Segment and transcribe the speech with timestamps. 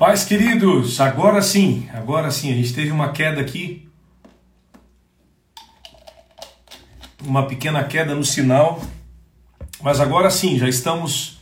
[0.00, 3.86] Pais queridos, agora sim, agora sim, a gente teve uma queda aqui,
[7.22, 8.80] uma pequena queda no sinal,
[9.82, 11.38] mas agora sim, já estamos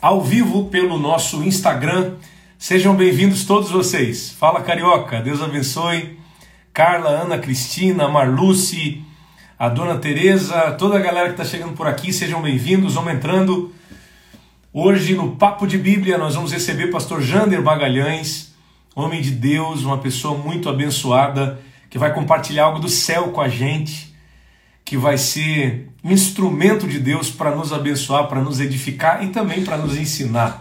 [0.00, 2.14] ao vivo pelo nosso Instagram.
[2.58, 4.30] Sejam bem-vindos todos vocês.
[4.30, 6.18] Fala Carioca, Deus abençoe.
[6.72, 9.04] Carla, Ana Cristina, Marluce,
[9.58, 13.74] a Dona Tereza, toda a galera que está chegando por aqui, sejam bem-vindos, vamos entrando.
[14.72, 18.54] Hoje no Papo de Bíblia nós vamos receber o pastor Jander Bagalhães,
[18.94, 23.48] homem de Deus, uma pessoa muito abençoada, que vai compartilhar algo do céu com a
[23.48, 24.14] gente,
[24.84, 29.76] que vai ser instrumento de Deus para nos abençoar, para nos edificar e também para
[29.76, 30.60] nos ensinar.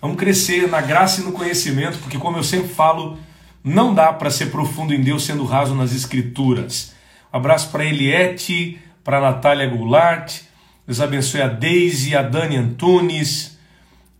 [0.00, 3.18] Vamos crescer na graça e no conhecimento, porque como eu sempre falo,
[3.64, 6.94] não dá para ser profundo em Deus sendo raso nas escrituras.
[7.32, 10.42] Um abraço para Eliette, para Natália Goulart,
[10.84, 13.56] Deus abençoe a Deise, a Dani Antunes,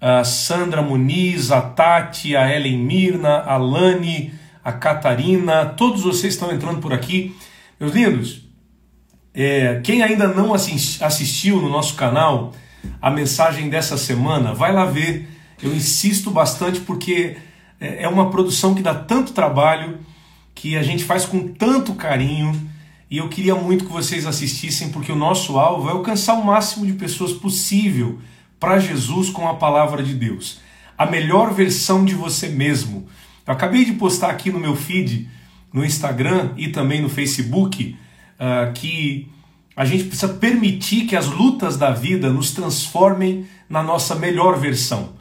[0.00, 4.32] a Sandra Muniz, a Tati, a Ellen Mirna, a Lani,
[4.64, 7.36] a Catarina, todos vocês estão entrando por aqui.
[7.80, 8.44] Meus lindos,
[9.34, 12.52] é, quem ainda não assistiu no nosso canal
[13.00, 15.28] a mensagem dessa semana, vai lá ver.
[15.60, 17.36] Eu insisto bastante porque
[17.80, 19.98] é, é uma produção que dá tanto trabalho,
[20.54, 22.70] que a gente faz com tanto carinho
[23.12, 26.86] e eu queria muito que vocês assistissem, porque o nosso alvo é alcançar o máximo
[26.86, 28.18] de pessoas possível
[28.58, 30.60] para Jesus com a palavra de Deus.
[30.96, 33.06] A melhor versão de você mesmo.
[33.46, 35.28] Eu acabei de postar aqui no meu feed,
[35.70, 37.98] no Instagram e também no Facebook,
[38.40, 39.28] uh, que
[39.76, 45.12] a gente precisa permitir que as lutas da vida nos transformem na nossa melhor versão,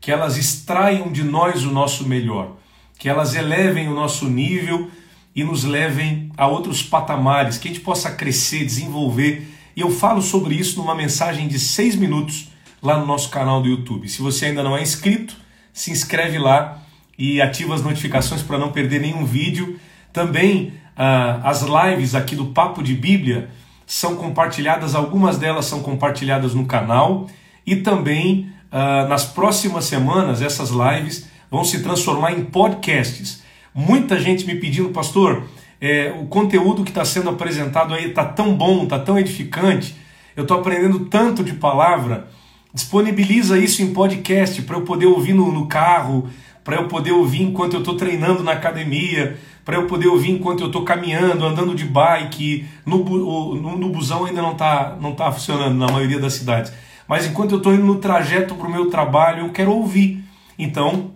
[0.00, 2.58] que elas extraiam de nós o nosso melhor,
[2.96, 4.88] que elas elevem o nosso nível
[5.34, 9.48] e nos levem a outros patamares, que a gente possa crescer, desenvolver.
[9.76, 12.48] E eu falo sobre isso numa mensagem de seis minutos
[12.82, 14.08] lá no nosso canal do YouTube.
[14.08, 15.36] Se você ainda não é inscrito,
[15.72, 16.82] se inscreve lá
[17.18, 19.78] e ativa as notificações para não perder nenhum vídeo.
[20.12, 23.50] Também ah, as lives aqui do Papo de Bíblia
[23.86, 27.28] são compartilhadas, algumas delas são compartilhadas no canal
[27.66, 33.42] e também ah, nas próximas semanas essas lives vão se transformar em podcasts.
[33.74, 35.44] Muita gente me pedindo, pastor,
[35.80, 39.94] é, o conteúdo que está sendo apresentado aí está tão bom, está tão edificante,
[40.36, 42.28] eu estou aprendendo tanto de palavra.
[42.72, 46.28] Disponibiliza isso em podcast para eu poder ouvir no, no carro,
[46.62, 50.60] para eu poder ouvir enquanto eu estou treinando na academia, para eu poder ouvir enquanto
[50.60, 52.66] eu estou caminhando, andando de bike.
[52.86, 56.72] No, no, no busão ainda não está não tá funcionando na maioria das cidades.
[57.08, 60.22] Mas enquanto eu estou indo no trajeto para o meu trabalho, eu quero ouvir.
[60.56, 61.12] Então,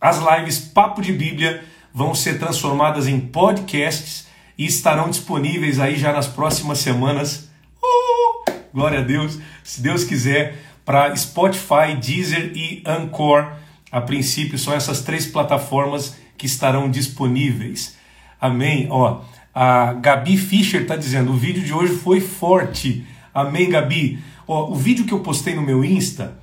[0.00, 1.62] as lives Papo de Bíblia
[1.96, 4.26] vão ser transformadas em podcasts
[4.58, 7.48] e estarão disponíveis aí já nas próximas semanas.
[7.82, 13.50] Uh, glória a Deus, se Deus quiser, para Spotify, Deezer e Anchor.
[13.90, 17.96] A princípio são essas três plataformas que estarão disponíveis.
[18.38, 18.88] Amém.
[18.90, 19.22] Ó,
[19.54, 23.06] a Gabi Fischer está dizendo: o vídeo de hoje foi forte.
[23.32, 24.18] Amém, Gabi.
[24.46, 26.36] Ó, o vídeo que eu postei no meu Insta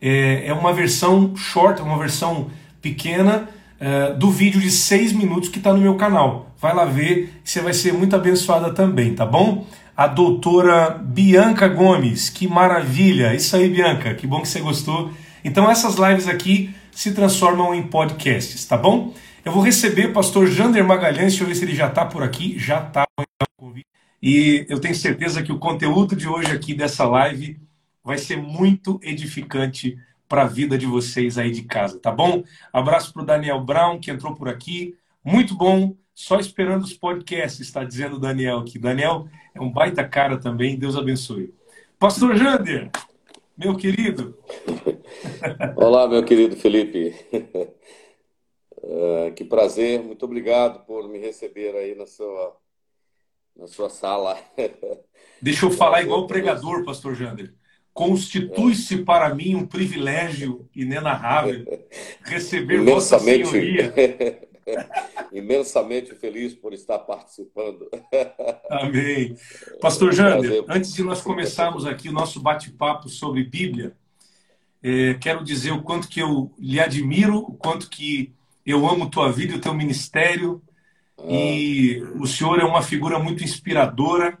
[0.00, 2.48] é, é uma versão short, uma versão
[2.80, 3.48] pequena
[3.80, 6.54] uh, do vídeo de 6 minutos que está no meu canal.
[6.58, 9.66] Vai lá ver, você vai ser muito abençoada também, tá bom?
[9.96, 13.34] A doutora Bianca Gomes, que maravilha!
[13.34, 15.10] Isso aí, Bianca, que bom que você gostou.
[15.44, 19.12] Então, essas lives aqui se transformam em podcasts, tá bom?
[19.44, 22.22] Eu vou receber o pastor Jander Magalhães, deixa eu ver se ele já está por
[22.22, 22.58] aqui.
[22.58, 23.06] Já está.
[24.22, 27.58] E eu tenho certeza que o conteúdo de hoje aqui dessa live
[28.04, 29.96] vai ser muito edificante
[30.30, 32.44] para a vida de vocês aí de casa, tá bom?
[32.72, 34.96] Abraço para o Daniel Brown, que entrou por aqui.
[35.24, 38.78] Muito bom, só esperando os podcasts, está dizendo o Daniel aqui.
[38.78, 41.52] Daniel é um baita cara também, Deus abençoe.
[41.98, 42.92] Pastor Jander,
[43.58, 44.38] meu querido.
[45.74, 47.12] Olá, meu querido Felipe.
[48.76, 52.56] Uh, que prazer, muito obrigado por me receber aí na sua,
[53.56, 54.38] na sua sala.
[55.42, 57.52] Deixa eu falar igual o pregador, pastor Jander.
[57.92, 61.64] Constitui-se para mim um privilégio inenarrável
[62.22, 63.94] receber imensamente, Vossa Senhoria.
[65.32, 67.88] imensamente feliz por estar participando.
[68.70, 69.36] Amém.
[69.80, 73.92] Pastor Jander, antes de nós começarmos aqui o nosso bate-papo sobre Bíblia,
[74.82, 78.32] é, quero dizer o quanto que eu lhe admiro, o quanto que
[78.64, 80.62] eu amo tua vida e o teu ministério.
[81.18, 81.24] Ah.
[81.28, 84.38] E o senhor é uma figura muito inspiradora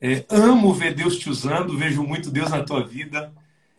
[0.00, 3.32] é, amo ver Deus te usando, vejo muito Deus na tua vida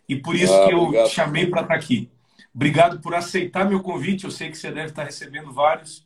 [0.07, 1.07] e por isso ah, que eu obrigado.
[1.07, 2.09] te chamei para estar tá aqui.
[2.53, 4.25] Obrigado por aceitar meu convite.
[4.25, 6.05] Eu sei que você deve estar recebendo vários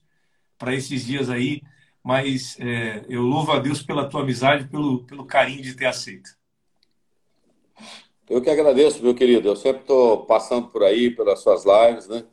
[0.58, 1.62] para esses dias aí,
[2.04, 6.30] mas é, eu louvo a Deus pela tua amizade, pelo, pelo carinho de ter aceito.
[8.30, 9.48] Eu que agradeço, meu querido.
[9.48, 12.24] Eu sempre estou passando por aí, pelas suas lives, né?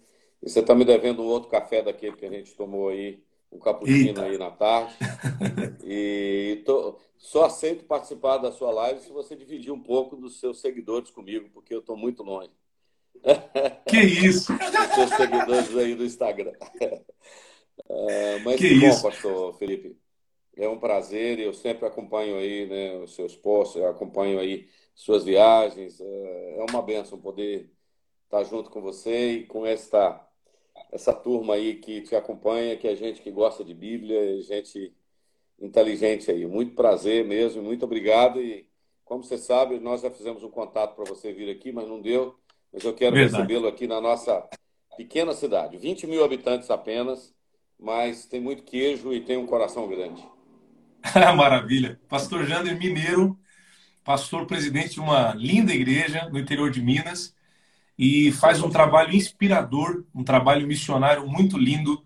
[0.43, 3.19] E você está me devendo um outro café daquele que a gente tomou aí,
[3.53, 4.95] um cappuccino aí na tarde.
[5.85, 10.61] E tô, só aceito participar da sua live se você dividir um pouco dos seus
[10.61, 12.53] seguidores comigo, porque eu estou muito longe.
[13.87, 14.53] Que isso!
[14.57, 16.53] Dos seus seguidores aí do Instagram.
[17.89, 19.03] Uh, mas que, que bom, isso?
[19.03, 19.97] pastor Felipe.
[20.57, 25.25] É um prazer e eu sempre acompanho aí né, os seus posts, acompanho aí suas
[25.25, 26.01] viagens.
[26.01, 27.71] É, é uma benção poder
[28.25, 30.27] estar junto com você e com esta
[30.93, 34.95] essa turma aí que te acompanha, que é gente que gosta de Bíblia, gente
[35.59, 36.47] inteligente aí.
[36.47, 38.41] Muito prazer mesmo, muito obrigado.
[38.41, 38.69] E
[39.03, 42.39] como você sabe, nós já fizemos um contato para você vir aqui, mas não deu.
[42.71, 44.47] Mas eu quero recebê-lo aqui na nossa
[44.97, 47.35] pequena cidade, 20 mil habitantes apenas,
[47.79, 50.23] mas tem muito queijo e tem um coração grande.
[51.37, 51.99] Maravilha.
[52.09, 53.39] Pastor Jander Mineiro,
[54.05, 57.35] pastor presidente de uma linda igreja no interior de Minas
[58.05, 62.03] e faz um trabalho inspirador, um trabalho missionário muito lindo.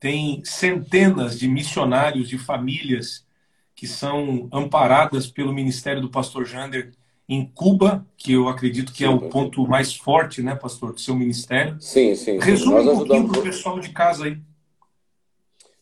[0.00, 3.24] Tem centenas de missionários, de famílias
[3.72, 6.90] que são amparadas pelo ministério do pastor Jander
[7.28, 11.14] em Cuba, que eu acredito que é o ponto mais forte, né, pastor, do seu
[11.14, 11.80] ministério.
[11.80, 12.40] Sim, sim.
[12.40, 14.36] Resume um pouquinho para o pessoal de casa aí.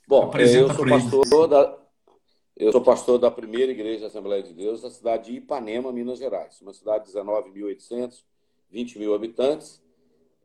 [0.06, 1.78] Bom, Apresenta eu sou pastor da,
[2.54, 6.18] eu sou pastor da primeira igreja da Assembleia de Deus da cidade de Ipanema, Minas
[6.18, 6.60] Gerais.
[6.60, 8.24] Uma cidade de 19.800,
[8.70, 9.82] 20 mil habitantes.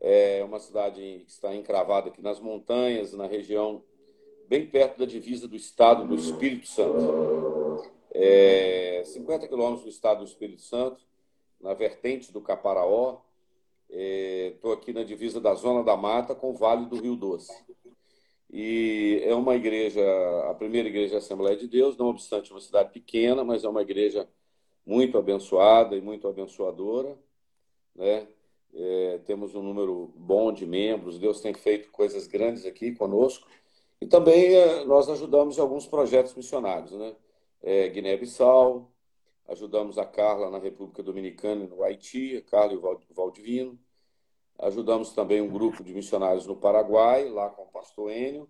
[0.00, 3.82] É uma cidade que está encravada aqui nas montanhas, na região
[4.48, 7.90] bem perto da divisa do estado do Espírito Santo.
[8.10, 11.02] É 50 quilômetros do estado do Espírito Santo,
[11.60, 13.20] na vertente do Caparaó.
[13.88, 17.52] Estou é, aqui na divisa da Zona da Mata com o Vale do Rio Doce.
[18.50, 20.02] E é uma igreja,
[20.48, 23.82] a primeira igreja da Assembleia de Deus, não obstante uma cidade pequena, mas é uma
[23.82, 24.28] igreja
[24.86, 27.18] muito abençoada e muito abençoadora.
[27.94, 28.26] Né?
[28.74, 33.46] É, temos um número bom de membros, Deus tem feito coisas grandes aqui conosco.
[34.00, 37.14] E também é, nós ajudamos em alguns projetos missionários, né?
[37.62, 38.92] É, Guiné-Bissau,
[39.48, 43.78] ajudamos a Carla na República Dominicana e no Haiti, a Carla e o Valdivino.
[44.58, 48.48] Ajudamos também um grupo de missionários no Paraguai, lá com o pastor Enio.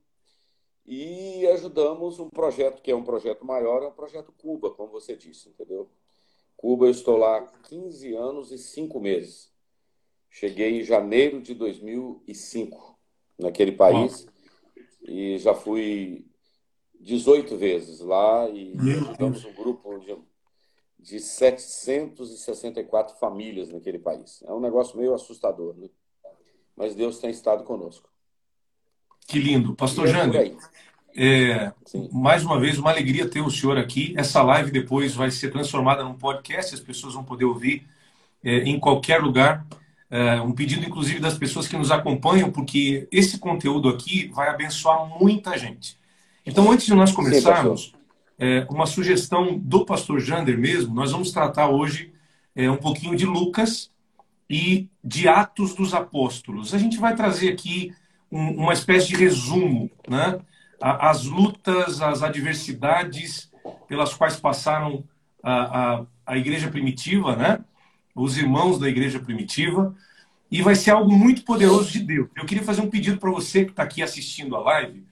[0.87, 5.17] E ajudamos um projeto que é um projeto maior, é um projeto Cuba, como você
[5.17, 5.88] disse, entendeu?
[6.65, 9.53] Cuba, eu estou lá há 15 anos e 5 meses.
[10.31, 12.99] Cheguei em janeiro de 2005
[13.39, 14.27] naquele país
[15.03, 16.27] e já fui
[16.99, 20.17] 18 vezes lá e ajudamos um grupo de
[20.99, 24.43] de 764 famílias naquele país.
[24.45, 25.91] É um negócio meio assustador, né?
[26.75, 28.09] Mas Deus tem estado conosco.
[29.27, 29.77] Que lindo.
[29.77, 30.57] Pastor é Jander,
[31.17, 31.73] é,
[32.13, 34.15] mais uma vez, uma alegria ter o senhor aqui.
[34.17, 37.87] Essa live depois vai ser transformada num podcast, as pessoas vão poder ouvir
[38.43, 39.65] é, em qualquer lugar.
[40.11, 45.07] É, um pedido, inclusive, das pessoas que nos acompanham, porque esse conteúdo aqui vai abençoar
[45.21, 45.99] muita gente.
[46.45, 47.93] Então, antes de nós começarmos, Sim,
[48.39, 52.13] é, uma sugestão do pastor Jander mesmo, nós vamos tratar hoje
[52.55, 53.91] é, um pouquinho de Lucas
[54.49, 56.75] e de Atos dos Apóstolos.
[56.75, 57.93] A gente vai trazer aqui
[58.31, 60.39] um, uma espécie de resumo, né?
[60.81, 63.50] As lutas, as adversidades
[63.88, 65.05] pelas quais passaram
[65.43, 65.53] a,
[66.00, 67.61] a, a igreja primitiva, né?
[68.15, 69.94] Os irmãos da igreja primitiva.
[70.50, 72.29] E vai ser algo muito poderoso de Deus.
[72.37, 75.05] Eu queria fazer um pedido para você que está aqui assistindo a live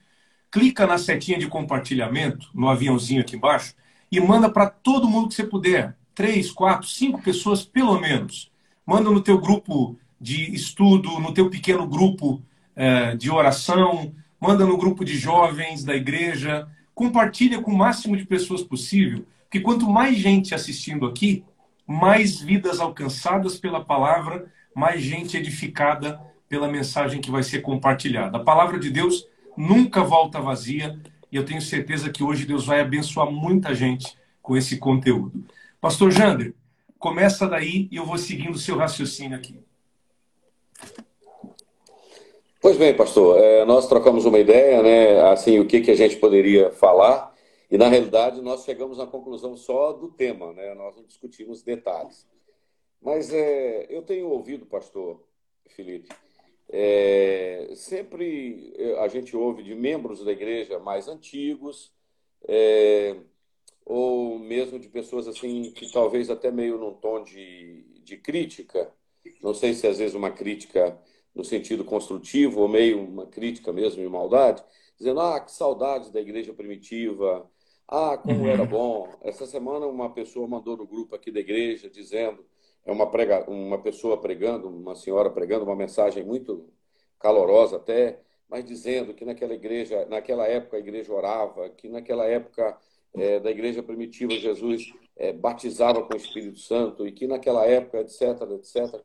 [0.53, 3.73] clica na setinha de compartilhamento, no aviãozinho aqui embaixo,
[4.11, 5.97] e manda para todo mundo que você puder.
[6.13, 8.51] Três, quatro, cinco pessoas, pelo menos.
[8.85, 12.39] Manda no teu grupo de estudo, no teu pequeno grupo
[12.75, 16.67] é, de oração, manda no grupo de jovens da igreja.
[16.93, 21.45] Compartilha com o máximo de pessoas possível, porque quanto mais gente assistindo aqui,
[21.87, 26.19] mais vidas alcançadas pela palavra, mais gente edificada
[26.49, 28.35] pela mensagem que vai ser compartilhada.
[28.35, 30.99] A palavra de Deus nunca volta vazia
[31.31, 35.45] e eu tenho certeza que hoje Deus vai abençoar muita gente com esse conteúdo.
[35.79, 36.53] Pastor Jander,
[36.99, 39.57] começa daí e eu vou seguindo o seu raciocínio aqui.
[42.63, 45.19] Pois bem, pastor, é, nós trocamos uma ideia, né?
[45.29, 47.35] Assim, o que, que a gente poderia falar,
[47.69, 50.73] e na realidade nós chegamos à conclusão só do tema, né?
[50.73, 52.25] Nós não discutimos detalhes.
[53.01, 55.21] Mas é, eu tenho ouvido, pastor
[55.75, 56.07] Felipe,
[56.69, 61.91] é, sempre é, a gente ouve de membros da igreja mais antigos,
[62.47, 63.17] é,
[63.85, 68.89] ou mesmo de pessoas assim que talvez até meio num tom de, de crítica,
[69.41, 70.97] não sei se às vezes uma crítica
[71.35, 74.63] no sentido construtivo ou meio uma crítica mesmo de maldade,
[74.97, 77.49] dizendo, ah, que saudades da igreja primitiva,
[77.87, 78.67] ah, como era uhum.
[78.67, 79.09] bom.
[79.21, 82.45] Essa semana uma pessoa mandou no grupo aqui da igreja dizendo
[82.85, 86.69] é uma, prega, uma pessoa pregando, uma senhora pregando uma mensagem muito
[87.19, 92.77] calorosa até, mas dizendo que naquela igreja, naquela época a igreja orava, que naquela época
[93.13, 98.01] é, da igreja primitiva Jesus é, batizava com o Espírito Santo e que naquela época,
[98.01, 98.21] etc,
[98.51, 99.01] etc.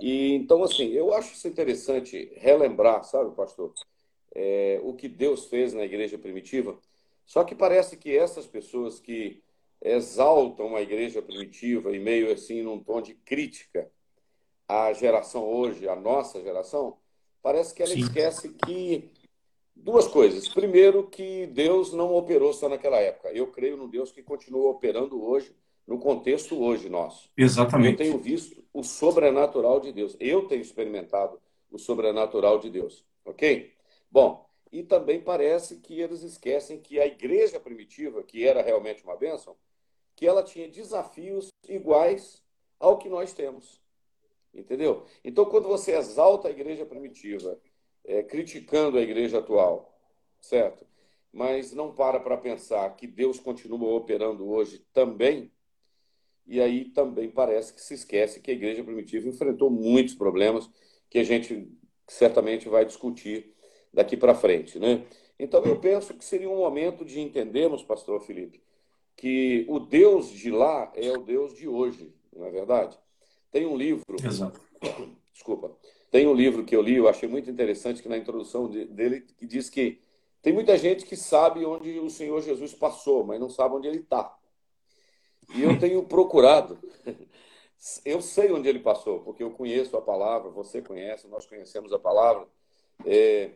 [0.00, 3.72] E então assim, eu acho isso interessante relembrar, sabe, pastor,
[4.34, 6.78] é, o que Deus fez na igreja primitiva.
[7.24, 9.42] Só que parece que essas pessoas que
[9.82, 13.90] exaltam a igreja primitiva e meio assim num tom de crítica
[14.66, 16.98] à geração hoje, à nossa geração,
[17.42, 18.00] parece que ela Sim.
[18.00, 19.10] esquece que
[19.74, 20.48] duas coisas.
[20.48, 23.32] Primeiro, que Deus não operou só naquela época.
[23.32, 25.54] Eu creio no Deus que continua operando hoje,
[25.88, 27.30] no contexto hoje nosso.
[27.34, 28.02] Exatamente.
[28.02, 30.14] Eu tenho visto o sobrenatural de Deus.
[30.20, 31.40] Eu tenho experimentado
[31.70, 33.06] o sobrenatural de Deus.
[33.24, 33.72] Ok?
[34.10, 39.16] Bom, e também parece que eles esquecem que a igreja primitiva, que era realmente uma
[39.16, 39.56] bênção,
[40.14, 42.44] que ela tinha desafios iguais
[42.78, 43.80] ao que nós temos.
[44.52, 45.06] Entendeu?
[45.24, 47.58] Então, quando você exalta a igreja primitiva,
[48.04, 49.98] é, criticando a igreja atual,
[50.38, 50.86] certo?
[51.32, 55.50] Mas não para para pensar que Deus continua operando hoje também,
[56.48, 60.68] e aí também parece que se esquece que a igreja primitiva enfrentou muitos problemas
[61.10, 61.70] que a gente
[62.06, 63.54] certamente vai discutir
[63.92, 65.04] daqui para frente, né?
[65.38, 68.62] Então eu penso que seria um momento de entendermos, pastor Felipe,
[69.14, 72.98] que o Deus de lá é o Deus de hoje, não é verdade?
[73.50, 74.04] Tem um livro.
[74.24, 74.60] Exato.
[75.32, 75.76] Desculpa.
[76.10, 79.46] Tem um livro que eu li, eu achei muito interessante, que na introdução dele que
[79.46, 80.00] diz que
[80.40, 83.98] tem muita gente que sabe onde o Senhor Jesus passou, mas não sabe onde ele
[83.98, 84.37] está.
[85.54, 86.78] E eu tenho procurado.
[88.04, 91.98] Eu sei onde ele passou, porque eu conheço a palavra, você conhece, nós conhecemos a
[91.98, 92.44] palavra.
[93.06, 93.52] É,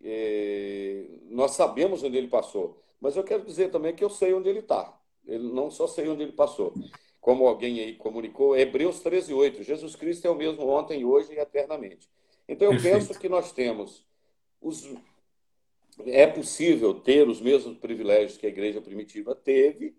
[0.00, 2.80] é, nós sabemos onde ele passou.
[3.00, 4.96] Mas eu quero dizer também que eu sei onde ele está.
[5.26, 6.72] Ele não só sei onde ele passou
[7.24, 9.62] como alguém aí comunicou, Hebreus 13, 8.
[9.62, 12.06] Jesus Cristo é o mesmo ontem, hoje e eternamente.
[12.46, 13.06] Então, eu Perfeito.
[13.06, 14.04] penso que nós temos
[14.60, 14.86] os.
[16.04, 19.96] É possível ter os mesmos privilégios que a igreja primitiva teve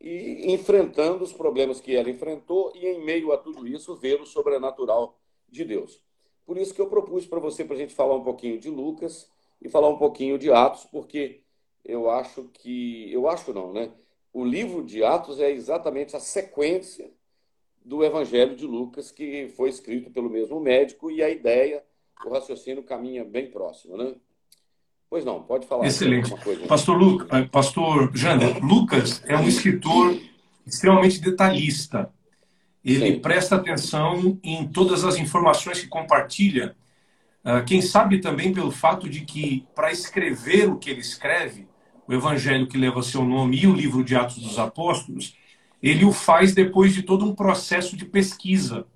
[0.00, 4.26] e enfrentando os problemas que ela enfrentou e, em meio a tudo isso, ver o
[4.26, 6.02] sobrenatural de Deus.
[6.46, 9.30] Por isso que eu propus para você, para a gente falar um pouquinho de Lucas
[9.60, 11.42] e falar um pouquinho de Atos, porque
[11.84, 13.12] eu acho que.
[13.12, 13.92] Eu acho não, né?
[14.32, 17.10] o livro de Atos é exatamente a sequência
[17.84, 21.84] do Evangelho de Lucas, que foi escrito pelo mesmo médico, e a ideia,
[22.24, 24.14] o raciocínio caminha bem próximo, né?
[25.10, 25.86] Pois não, pode falar.
[25.86, 26.30] Excelente.
[26.36, 30.16] Coisa, pastor, Lu, eh, pastor Jander, Lucas é um escritor
[30.64, 32.08] extremamente detalhista.
[32.84, 33.20] Ele Sim.
[33.20, 36.76] presta atenção em todas as informações que compartilha.
[37.42, 41.66] Ah, quem sabe também pelo fato de que, para escrever o que ele escreve,
[42.06, 45.36] o evangelho que leva seu nome e o livro de Atos dos Apóstolos,
[45.82, 48.86] ele o faz depois de todo um processo de pesquisa,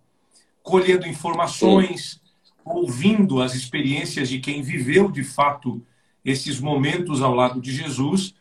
[0.62, 2.22] colhendo informações,
[2.64, 5.84] ouvindo as experiências de quem viveu de fato
[6.24, 8.34] esses momentos ao lado de Jesus,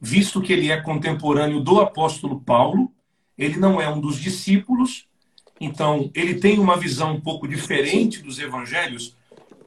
[0.00, 2.90] visto que ele é contemporâneo do apóstolo Paulo,
[3.36, 5.06] ele não é um dos discípulos,
[5.60, 9.16] então ele tem uma visão um pouco diferente dos evangelhos,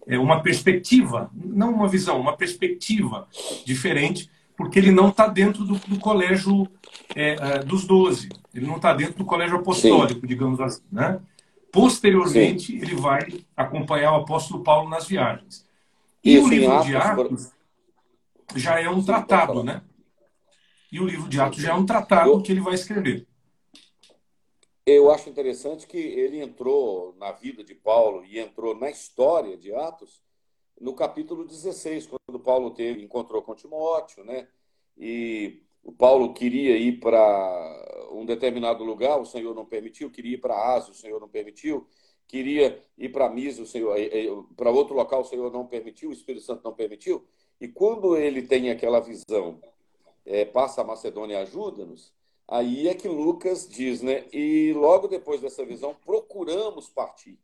[0.08, 3.28] é uma perspectiva, não uma visão, uma perspectiva
[3.66, 6.68] diferente porque ele não está dentro do, do colégio
[7.16, 8.28] é, é, dos doze.
[8.54, 10.28] Ele não está dentro do colégio apostólico, Sim.
[10.28, 10.82] digamos assim.
[10.92, 11.20] Né?
[11.72, 12.78] Posteriormente, Sim.
[12.78, 13.22] ele vai
[13.56, 15.64] acompanhar o apóstolo Paulo nas viagens.
[16.24, 17.52] E Isso, o livro Atos, de Atos
[18.56, 19.84] já é um tratado, né?
[20.92, 23.28] E o livro de Atos já é um tratado que ele vai escrever.
[24.86, 29.74] Eu acho interessante que ele entrou na vida de Paulo e entrou na história de
[29.74, 30.22] Atos
[30.80, 34.48] no capítulo 16, quando Paulo teve, encontrou com Timóteo, né?
[34.98, 40.40] E o Paulo queria ir para um determinado lugar, o Senhor não permitiu, queria ir
[40.40, 41.88] para Ásia, o Senhor não permitiu,
[42.28, 43.96] queria ir para Misa, o Senhor
[44.56, 47.28] para outro local, o Senhor não permitiu, o Espírito Santo não permitiu.
[47.60, 49.60] E quando ele tem aquela visão,
[50.26, 52.14] é, passa a Macedônia ajuda-nos,
[52.48, 54.26] aí é que Lucas diz, né?
[54.32, 57.40] E logo depois dessa visão, procuramos partir.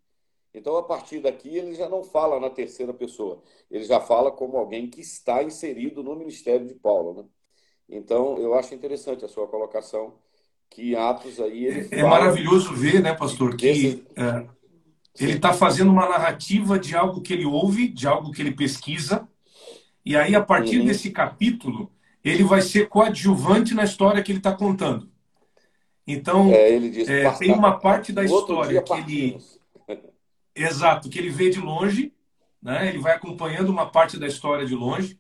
[0.54, 3.42] Então, a partir daqui, ele já não fala na terceira pessoa,
[3.72, 7.14] ele já fala como alguém que está inserido no ministério de Paulo.
[7.16, 7.26] Né?
[7.90, 10.14] Então, eu acho interessante a sua colocação,
[10.70, 11.66] que Atos aí.
[11.66, 14.08] Ele é, é maravilhoso ver, né, pastor, que desse...
[14.16, 14.48] é,
[15.20, 19.28] ele está fazendo uma narrativa de algo que ele ouve, de algo que ele pesquisa,
[20.06, 20.86] e aí, a partir uhum.
[20.86, 21.92] desse capítulo,
[22.24, 25.10] ele vai ser coadjuvante na história que ele está contando.
[26.06, 29.38] Então, é, diz, é, tem uma parte da história que ele
[30.56, 32.14] Exato, que ele vê de longe,
[32.62, 32.88] né?
[32.90, 35.18] ele vai acompanhando uma parte da história de longe,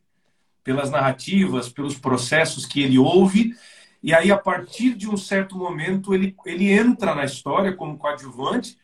[0.63, 3.53] pelas narrativas, pelos processos que ele ouve,
[4.01, 8.77] e aí, a partir de um certo momento, ele, ele entra na história como coadjuvante,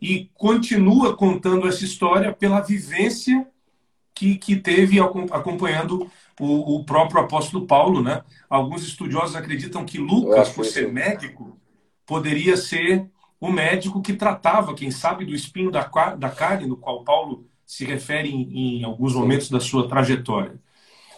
[0.00, 3.46] e continua contando essa história pela vivência
[4.14, 8.02] que, que teve acompanhando o, o próprio apóstolo Paulo.
[8.02, 8.22] Né?
[8.48, 11.58] Alguns estudiosos acreditam que Lucas, por ser médico,
[12.06, 13.08] poderia ser
[13.40, 17.84] o médico que tratava, quem sabe, do espinho da, da carne, no qual Paulo se
[17.84, 20.60] refere em, em alguns momentos da sua trajetória.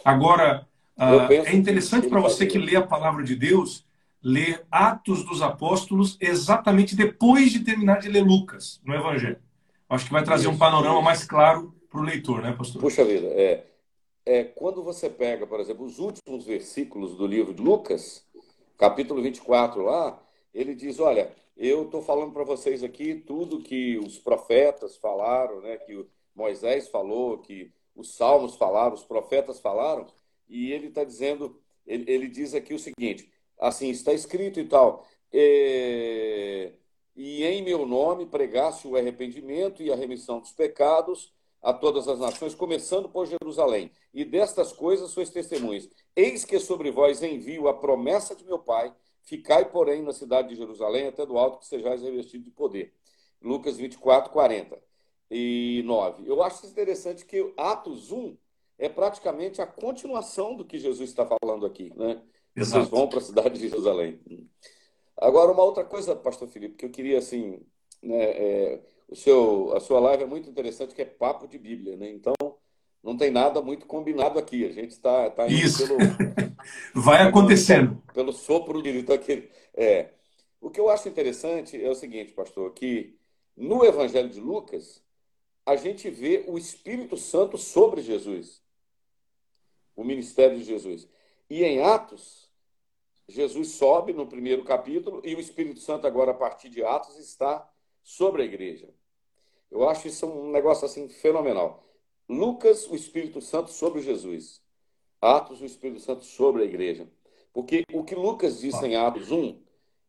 [0.03, 0.65] Agora,
[0.97, 3.85] uh, é interessante para você que lê a palavra de Deus,
[4.23, 9.37] ler Atos dos Apóstolos exatamente depois de terminar de ler Lucas no Evangelho.
[9.87, 12.81] Acho que vai trazer um panorama mais claro para o leitor, né, pastor?
[12.81, 13.65] Puxa vida, é,
[14.25, 18.27] é, quando você pega, por exemplo, os últimos versículos do livro de Lucas,
[18.77, 20.21] capítulo 24 lá,
[20.53, 25.77] ele diz, olha, eu estou falando para vocês aqui tudo que os profetas falaram, né,
[25.77, 30.05] que Moisés falou, que os salmos falaram, os profetas falaram,
[30.49, 35.07] e ele está dizendo, ele, ele, diz aqui o seguinte, assim, está escrito e tal,
[35.31, 36.73] é,
[37.15, 41.33] e em meu nome pregasse o arrependimento e a remissão dos pecados
[41.65, 43.91] a todas as nações, começando por Jerusalém.
[44.13, 45.89] E destas coisas sois testemunhas.
[46.15, 48.93] Eis que sobre vós envio a promessa de meu Pai,
[49.23, 52.93] Ficai, porém, na cidade de Jerusalém, até do alto que sejais revestido de poder.
[53.41, 54.79] Lucas 24, 40
[55.31, 56.29] e 9.
[56.29, 58.37] Eu acho interessante que Atos 1
[58.77, 61.91] é praticamente a continuação do que Jesus está falando aqui.
[61.95, 62.21] Né?
[62.55, 62.81] Exato.
[62.83, 64.19] Vocês vão para a cidade de Jerusalém.
[65.17, 67.59] Agora, uma outra coisa, pastor Felipe, que eu queria, assim,
[68.03, 71.95] né, é, o seu, a sua live é muito interessante, que é papo de Bíblia,
[71.95, 72.09] né?
[72.09, 72.33] Então,
[73.03, 74.65] não tem nada muito combinado aqui.
[74.65, 75.87] A gente está tá indo Isso.
[75.87, 75.99] pelo.
[76.95, 78.01] Vai acontecendo.
[78.13, 79.49] Pelo, sopro de então, aquele.
[79.75, 80.09] É.
[80.59, 83.15] O que eu acho interessante é o seguinte, pastor, que
[83.55, 85.03] no Evangelho de Lucas,
[85.63, 88.63] a gente vê o Espírito Santo sobre Jesus,
[89.95, 91.07] o ministério de Jesus.
[91.47, 92.49] E em Atos,
[93.27, 97.71] Jesus sobe no primeiro capítulo e o Espírito Santo, agora a partir de Atos, está
[98.05, 98.87] sobre a igreja.
[99.71, 101.83] Eu acho isso um negócio assim fenomenal.
[102.29, 104.61] Lucas, o Espírito Santo sobre Jesus.
[105.19, 107.09] Atos, o Espírito Santo sobre a igreja.
[107.51, 109.59] Porque o que Lucas disse em Atos 1,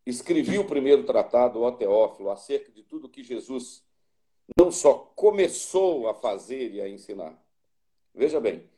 [0.04, 3.82] escrevi o primeiro tratado, o Teófilo, acerca de tudo que Jesus
[4.56, 7.42] não só começou a fazer e a ensinar.
[8.14, 8.68] Veja bem,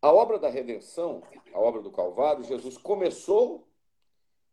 [0.00, 3.66] a obra da redenção, a obra do Calvário, Jesus começou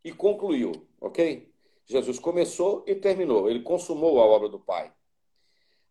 [0.04, 1.51] e concluiu, ok?
[1.92, 4.94] Jesus começou e terminou, ele consumou a obra do Pai.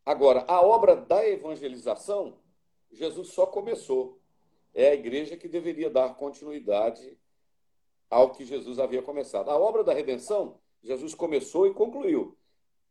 [0.04, 2.38] Agora, a obra da evangelização,
[2.90, 4.18] Jesus só começou.
[4.72, 7.18] É a igreja que deveria dar continuidade
[8.08, 9.50] ao que Jesus havia começado.
[9.50, 12.34] A obra da redenção, Jesus começou e concluiu,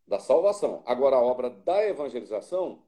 [0.08, 0.84] da salvação.
[0.86, 2.84] Agora, a obra da evangelização,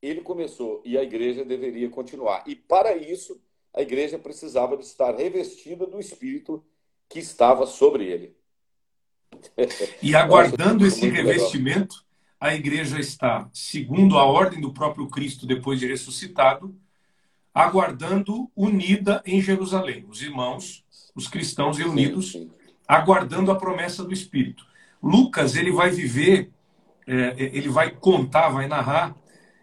[0.00, 2.44] ele começou e a igreja deveria continuar.
[2.48, 3.38] E para isso,
[3.74, 6.64] a igreja precisava de estar revestida do Espírito
[7.10, 8.39] que estava sobre ele.
[10.02, 12.04] E aguardando esse revestimento,
[12.40, 16.74] a igreja está, segundo a ordem do próprio Cristo depois de ressuscitado,
[17.52, 20.06] aguardando unida em Jerusalém.
[20.08, 22.36] Os irmãos, os cristãos reunidos,
[22.86, 24.64] aguardando a promessa do Espírito.
[25.02, 26.50] Lucas, ele vai viver,
[27.06, 29.14] é, ele vai contar, vai narrar,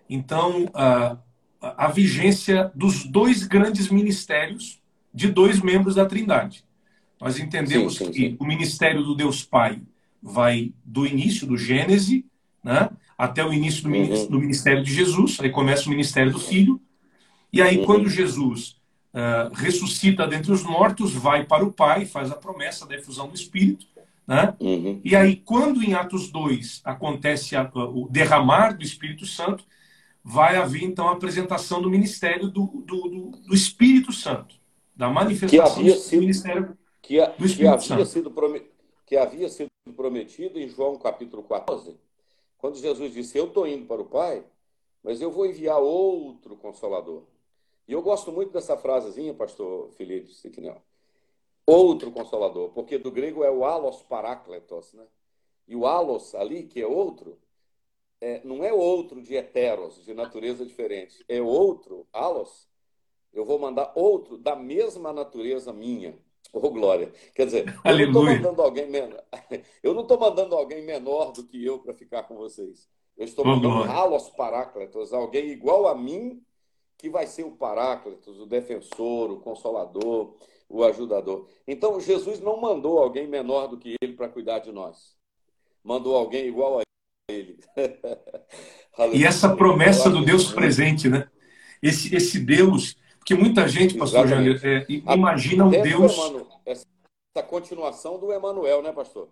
[0.10, 1.18] então, a,
[1.62, 4.82] a vigência dos dois grandes ministérios
[5.14, 6.64] de dois membros da Trindade.
[7.20, 8.38] Nós entendemos sim, sim, que sim.
[8.40, 9.82] o ministério do Deus Pai
[10.22, 12.24] vai do início do Gênesis
[12.68, 12.90] né?
[13.18, 14.28] até o início do, uhum.
[14.28, 16.82] do, ministério de Jesus, aí começa o ministério do Filho,
[17.52, 17.86] e aí uhum.
[17.86, 18.76] quando Jesus
[19.14, 23.36] uh, ressuscita dentre os mortos, vai para o Pai, faz a promessa da efusão do
[23.36, 23.86] Espírito,
[24.28, 24.54] né?
[24.60, 25.00] Uhum.
[25.06, 29.64] e aí quando em Atos 2 acontece a, o derramar do Espírito Santo,
[30.22, 34.56] vai haver então a apresentação do ministério do, do, do Espírito Santo,
[34.94, 36.78] da manifestação do sido, ministério
[37.08, 38.06] que, a, que havia.
[38.06, 38.34] Sido
[39.06, 41.98] que havia sido prometido em João capítulo 14,
[42.58, 44.44] quando Jesus disse: Eu estou indo para o Pai,
[45.02, 47.24] mas eu vou enviar outro consolador.
[47.88, 50.82] E eu gosto muito dessa frasezinha, pastor Felipe Siquinel.
[51.66, 55.06] Outro consolador, porque do grego é o alos parácletos, né?
[55.66, 57.38] E o alos ali, que é outro,
[58.20, 61.24] é, não é outro de heteros, de natureza diferente.
[61.30, 62.68] É outro, alos.
[63.32, 66.18] Eu vou mandar outro da mesma natureza minha.
[66.54, 67.12] Ô, oh, Glória.
[67.36, 69.24] Quer dizer, eu não estou mandando alguém menor.
[69.84, 72.90] Eu não estou mandando alguém menor do que eu para ficar com vocês.
[73.18, 76.42] Eu estou oh, mandando halos paráclitos, alguém igual a mim,
[76.98, 80.36] que vai ser o paráclitos, o defensor, o consolador,
[80.70, 81.48] o ajudador.
[81.68, 85.16] Então, Jesus não mandou alguém menor do que ele para cuidar de nós.
[85.84, 86.84] Mandou alguém igual a
[87.30, 87.60] ele.
[89.14, 91.30] e essa promessa do Deus presente, né?
[91.82, 92.98] Esse, esse Deus
[93.28, 96.16] porque muita gente, pastor Janeiro, é, imagina um Deus.
[96.66, 96.86] essa
[97.46, 99.28] continuação do Emanuel, né, pastor?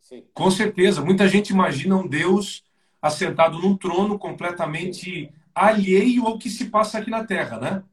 [0.00, 0.24] Sim.
[0.34, 1.00] Com certeza.
[1.00, 2.64] Muita gente imagina um Deus
[3.00, 7.84] assentado num trono completamente alheio ao que se passa aqui na Terra, né?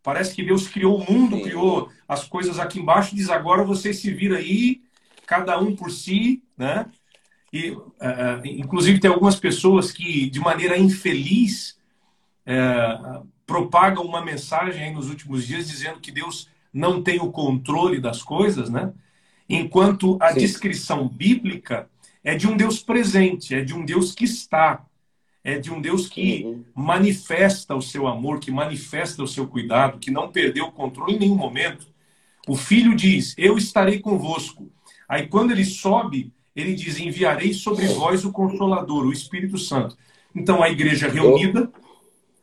[0.00, 1.42] Parece que Deus criou o mundo, Sim.
[1.42, 4.80] criou as coisas aqui embaixo, diz agora vocês se viram aí,
[5.26, 6.86] cada um por si, né?
[7.52, 7.90] E, uh,
[8.44, 11.76] inclusive, tem algumas pessoas que, de maneira infeliz,
[12.46, 18.00] uh, propagam uma mensagem aí nos últimos dias dizendo que Deus não tem o controle
[18.00, 18.92] das coisas, né?
[19.48, 20.38] Enquanto a Sim.
[20.38, 21.90] descrição bíblica
[22.22, 24.86] é de um Deus presente, é de um Deus que está,
[25.42, 26.64] é de um Deus que uhum.
[26.72, 31.18] manifesta o seu amor, que manifesta o seu cuidado, que não perdeu o controle em
[31.18, 31.88] nenhum momento.
[32.46, 34.70] O filho diz: Eu estarei convosco.
[35.08, 39.98] Aí, quando ele sobe, ele diz: Enviarei sobre vós o Consolador, o Espírito Santo.
[40.32, 41.68] Então, a igreja reunida,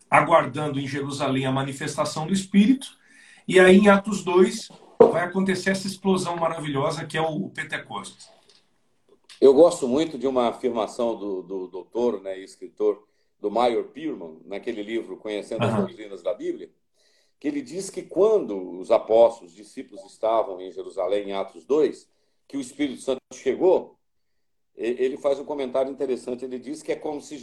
[0.10, 2.88] aguardando em Jerusalém a manifestação do Espírito,
[3.48, 4.70] e aí em Atos 2
[5.12, 8.30] vai acontecer essa explosão maravilhosa que é o Pentecostes.
[9.40, 13.08] Eu gosto muito de uma afirmação do, do doutor né, escritor
[13.40, 16.72] do Meyer Pierman, naquele livro Conhecendo as Doutrinas da Bíblia,
[17.40, 22.10] que ele diz que quando os apóstolos, os discípulos estavam em Jerusalém, em Atos 2,
[22.48, 23.96] que o Espírito Santo chegou,
[24.76, 26.46] ele faz um comentário interessante.
[26.46, 27.42] Ele diz que é como se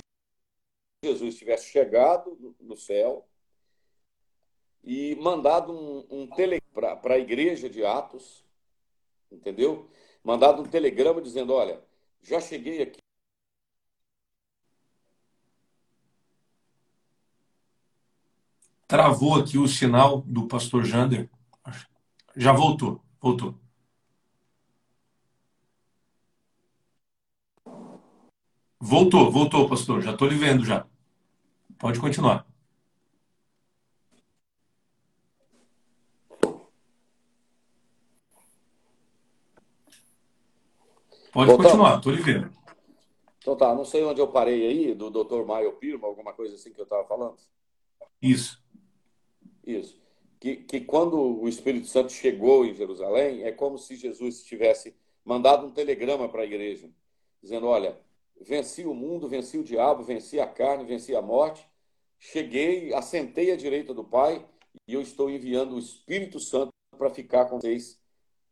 [1.05, 3.29] Jesus tivesse chegado no céu
[4.83, 8.45] e mandado um, um telegrama para a igreja de Atos,
[9.31, 9.89] entendeu?
[10.23, 11.83] Mandado um telegrama dizendo: Olha,
[12.23, 13.01] já cheguei aqui.
[18.87, 21.29] Travou aqui o sinal do pastor Jander.
[22.37, 23.59] Já voltou, voltou.
[28.79, 30.03] Voltou, voltou, pastor.
[30.03, 30.87] Já estou lhe vendo já.
[31.85, 32.47] Pode continuar.
[41.31, 41.57] Pode Voltamos.
[41.57, 42.51] continuar, estou lhe vendo.
[43.37, 45.45] Então tá, não sei onde eu parei aí, do Dr.
[45.45, 47.37] Maio Pirma, alguma coisa assim que eu estava falando.
[48.23, 48.65] Isso.
[49.67, 50.01] Isso.
[50.41, 55.67] Que, que quando o Espírito Santo chegou em Jerusalém, é como se Jesus tivesse mandado
[55.67, 56.89] um telegrama para a igreja,
[57.43, 58.01] dizendo: Olha,
[58.41, 61.74] venci o mundo, venci o diabo, venci a carne, venci a morte,
[62.33, 64.45] cheguei, assentei à direita do Pai
[64.89, 68.01] e eu estou enviando o Espírito Santo para ficar com vocês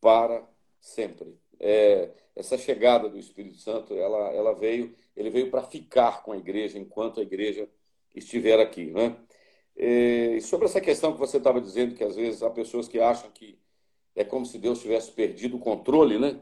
[0.01, 0.47] para
[0.81, 1.39] sempre.
[1.59, 6.37] É, essa chegada do Espírito Santo, ela, ela veio, ele veio para ficar com a
[6.37, 7.69] igreja enquanto a igreja
[8.15, 9.17] estiver aqui, né?
[9.75, 13.01] É, e sobre essa questão que você estava dizendo, que às vezes há pessoas que
[13.01, 13.59] acham que
[14.15, 16.39] é como se Deus tivesse perdido o controle, né?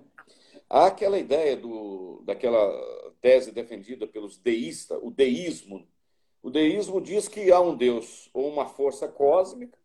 [0.68, 5.86] Há aquela ideia do, daquela tese defendida pelos deístas, o deísmo.
[6.42, 9.78] O deísmo diz que há um Deus ou uma força cósmica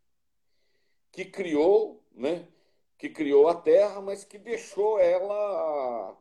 [1.11, 2.47] que criou, né,
[2.97, 6.17] que criou a Terra, mas que deixou ela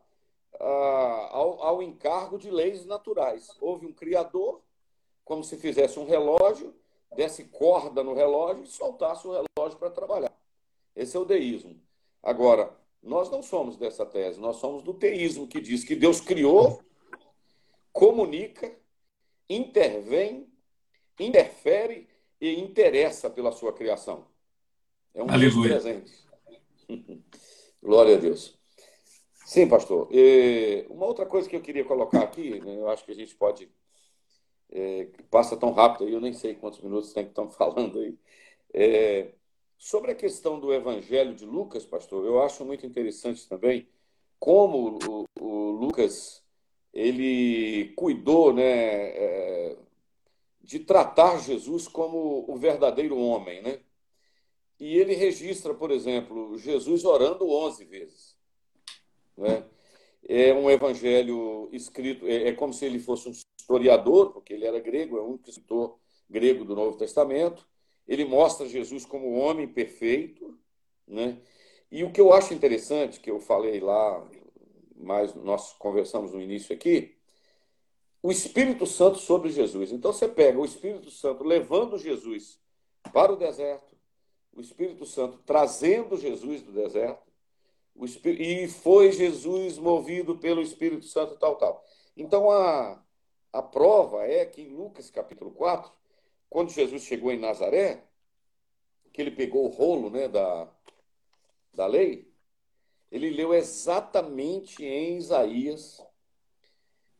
[0.59, 3.55] ao, ao encargo de leis naturais.
[3.59, 4.61] Houve um criador,
[5.23, 6.73] como se fizesse um relógio,
[7.15, 10.35] desse corda no relógio e soltasse o relógio para trabalhar.
[10.95, 11.79] Esse é o deísmo.
[12.21, 16.81] Agora, nós não somos dessa tese, nós somos do teísmo, que diz que Deus criou
[17.93, 18.75] comunica,
[19.49, 20.47] intervém,
[21.19, 22.07] interfere
[22.39, 24.27] e interessa pela sua criação.
[25.13, 25.69] É um Aleluia.
[25.69, 26.11] presente.
[27.81, 28.57] Glória a Deus.
[29.45, 30.07] Sim, pastor.
[30.11, 33.35] E uma outra coisa que eu queria colocar aqui, né, eu acho que a gente
[33.35, 33.69] pode.
[34.71, 38.17] É, passa tão rápido aí, eu nem sei quantos minutos tem que estão falando aí.
[38.73, 39.31] É,
[39.77, 43.87] sobre a questão do Evangelho de Lucas, pastor, eu acho muito interessante também
[44.39, 46.44] como o, o Lucas
[46.95, 49.77] ele cuidou né, é,
[50.63, 53.61] de tratar Jesus como o verdadeiro homem.
[53.61, 53.81] Né?
[54.79, 58.37] E ele registra, por exemplo, Jesus orando 11 vezes.
[59.37, 59.65] Né?
[60.27, 64.79] É um evangelho escrito, é, é como se ele fosse um historiador, porque ele era
[64.79, 67.67] grego, é único escritor grego do Novo Testamento.
[68.07, 70.57] Ele mostra Jesus como homem perfeito.
[71.05, 71.41] Né?
[71.91, 74.25] E o que eu acho interessante, que eu falei lá
[75.05, 77.15] mas nós conversamos no início aqui,
[78.23, 79.91] o Espírito Santo sobre Jesus.
[79.91, 82.59] Então você pega o Espírito Santo levando Jesus
[83.13, 83.95] para o deserto,
[84.51, 87.23] o Espírito Santo trazendo Jesus do deserto,
[88.25, 91.85] e foi Jesus movido pelo Espírito Santo, tal, tal.
[92.17, 92.99] Então a,
[93.53, 95.91] a prova é que em Lucas capítulo 4,
[96.49, 98.03] quando Jesus chegou em Nazaré,
[99.13, 100.67] que ele pegou o rolo né, da,
[101.75, 102.34] da lei,
[103.11, 106.01] ele leu exatamente em Isaías,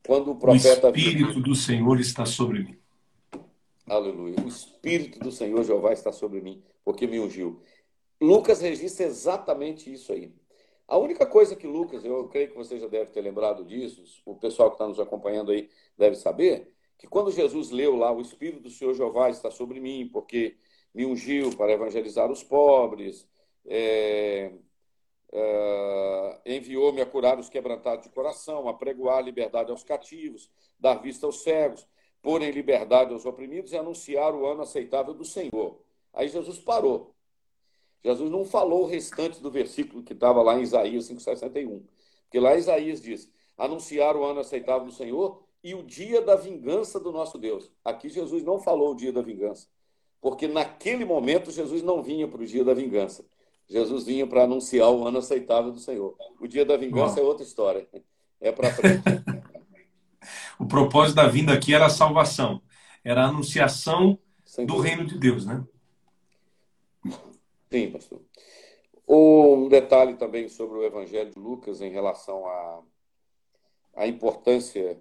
[0.06, 0.89] quando o profeta.
[0.89, 2.80] O Espírito do Senhor está sobre mim.
[3.88, 4.36] Aleluia.
[4.43, 7.62] O Espírito do Senhor Jeová está sobre mim, porque me ungiu.
[8.19, 10.34] Lucas registra exatamente isso aí.
[10.88, 14.36] A única coisa que Lucas, eu creio que você já deve ter lembrado disso, o
[14.36, 18.62] pessoal que está nos acompanhando aí deve saber, que quando Jesus leu lá, o Espírito
[18.62, 20.58] do Senhor Jeová está sobre mim, porque
[20.93, 23.28] me ungiu para evangelizar os pobres,
[23.65, 24.52] é,
[25.38, 31.26] é, enviou-me a curar os quebrantados de coração, a pregoar liberdade aos cativos, dar vista
[31.26, 31.86] aos cegos,
[32.21, 35.82] pôr em liberdade aos oprimidos e anunciar o ano aceitável do Senhor.
[36.13, 37.13] Aí Jesus parou.
[38.02, 41.84] Jesus não falou o restante do versículo que estava lá em Isaías 5,61.
[42.24, 46.98] Porque lá Isaías diz: anunciar o ano aceitável do Senhor e o dia da vingança
[46.98, 47.69] do nosso Deus.
[47.84, 49.67] Aqui Jesus não falou o dia da vingança,
[50.21, 53.26] porque naquele momento Jesus não vinha para o dia da vingança.
[53.67, 56.15] Jesus vinha para anunciar o ano aceitável do Senhor.
[56.39, 57.88] O dia da vingança é outra história.
[58.39, 59.04] É para frente.
[60.60, 62.62] o propósito da vinda aqui era a salvação,
[63.04, 64.19] era a anunciação
[64.65, 65.65] do reino de Deus, né?
[67.71, 68.21] Sim, pastor.
[69.08, 72.82] Um detalhe também sobre o Evangelho de Lucas em relação à,
[73.95, 74.99] à importância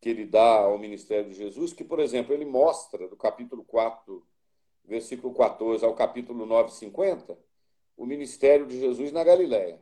[0.00, 4.24] que ele dá ao ministério de Jesus, que, por exemplo, ele mostra do capítulo 4,
[4.84, 7.38] versículo 14 ao capítulo 9, 50,
[7.96, 9.80] o ministério de Jesus na Galiléia.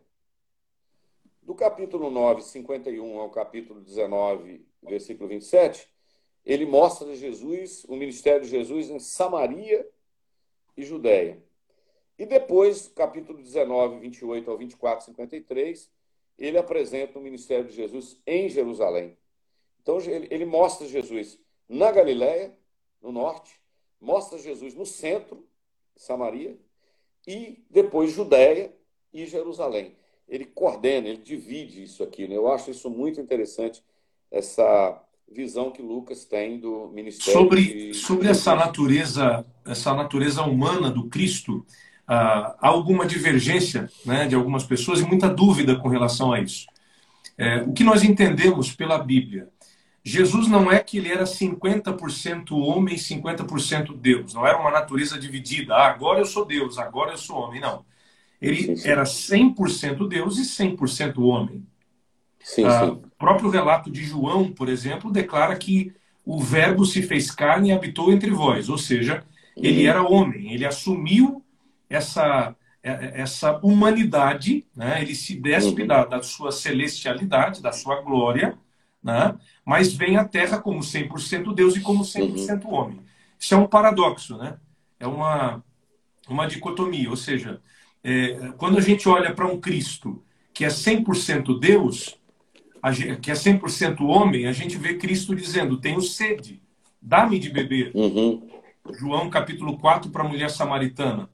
[1.42, 5.88] Do capítulo 9, 51 ao capítulo 19, versículo 27,
[6.44, 9.88] ele mostra Jesus, o ministério de Jesus em Samaria
[10.76, 11.42] e Judéia.
[12.18, 15.90] E depois, capítulo 19, 28 ao 24, 53,
[16.38, 19.16] ele apresenta o ministério de Jesus em Jerusalém.
[19.82, 22.56] Então, ele, mostra Jesus na Galiléia,
[23.02, 23.60] no norte,
[24.00, 25.46] mostra Jesus no centro,
[25.96, 26.58] Samaria,
[27.26, 28.72] e depois Judéia
[29.12, 29.94] e Jerusalém.
[30.28, 32.26] Ele coordena, ele divide isso aqui.
[32.26, 32.36] Né?
[32.36, 33.82] Eu acho isso muito interessante,
[34.30, 37.40] essa visão que Lucas tem do ministério.
[37.40, 37.94] Sobre, de...
[37.94, 41.64] sobre essa natureza, essa natureza humana do Cristo,
[42.06, 46.66] ah, há alguma divergência né, de algumas pessoas e muita dúvida com relação a isso.
[47.36, 49.48] É, o que nós entendemos pela Bíblia?
[50.04, 54.34] Jesus não é que ele era 50% homem e 50% Deus.
[54.34, 55.74] Não era uma natureza dividida.
[55.74, 57.60] Ah, agora eu sou Deus, agora eu sou homem.
[57.60, 57.84] Não.
[58.40, 61.66] Ele era 100% Deus e 100% homem.
[62.38, 65.90] Sim, ah, O próprio relato de João, por exemplo, declara que
[66.22, 68.68] o Verbo se fez carne e habitou entre vós.
[68.68, 69.24] Ou seja,
[69.56, 69.88] ele uhum.
[69.88, 70.52] era homem.
[70.52, 71.42] Ele assumiu
[71.88, 75.00] essa, é, é, essa humanidade, né?
[75.00, 75.88] ele se despe uhum.
[75.88, 78.58] da, da, sua celestialidade, da sua glória,
[79.04, 79.36] né?
[79.64, 82.72] mas vem à Terra como 100% Deus e como 100% uhum.
[82.72, 83.00] homem.
[83.38, 84.56] Isso é um paradoxo, né?
[84.98, 85.62] é uma,
[86.28, 87.60] uma dicotomia, ou seja,
[88.02, 92.16] é, quando a gente olha para um Cristo que é 100% Deus,
[93.20, 96.62] que é 100% homem, a gente vê Cristo dizendo: Tenho sede,
[97.00, 97.90] dá-me de beber.
[97.94, 98.48] Uhum.
[98.98, 101.28] João capítulo 4 para a mulher samaritana.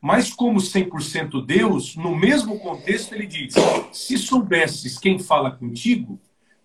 [0.00, 3.54] Mas, como 100% Deus, no mesmo contexto, ele diz:
[3.92, 6.20] Se soubesses quem fala contigo,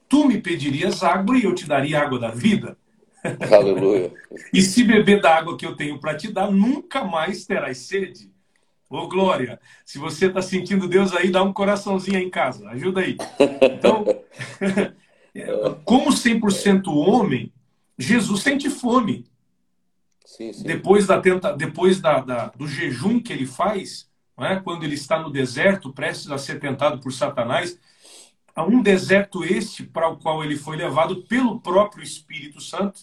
[0.07, 2.77] tu me pedirias água e eu te daria água da vida.
[3.51, 4.13] Aleluia.
[4.53, 8.31] e se beber da água que eu tenho para te dar, nunca mais terás sede.
[8.89, 12.69] Ô, Glória, se você está sentindo Deus aí, dá um coraçãozinho aí em casa.
[12.69, 13.17] Ajuda aí.
[13.61, 14.05] Então,
[15.83, 17.51] como 100% homem,
[17.97, 19.25] Jesus sente fome.
[20.23, 20.63] Sim, sim.
[20.63, 21.51] Depois, da tenta...
[21.53, 24.07] Depois da, da, do jejum que ele faz,
[24.39, 24.57] é?
[24.57, 27.79] quando ele está no deserto, prestes a ser tentado por Satanás,
[28.55, 33.01] há um deserto este para o qual ele foi levado pelo próprio Espírito Santo.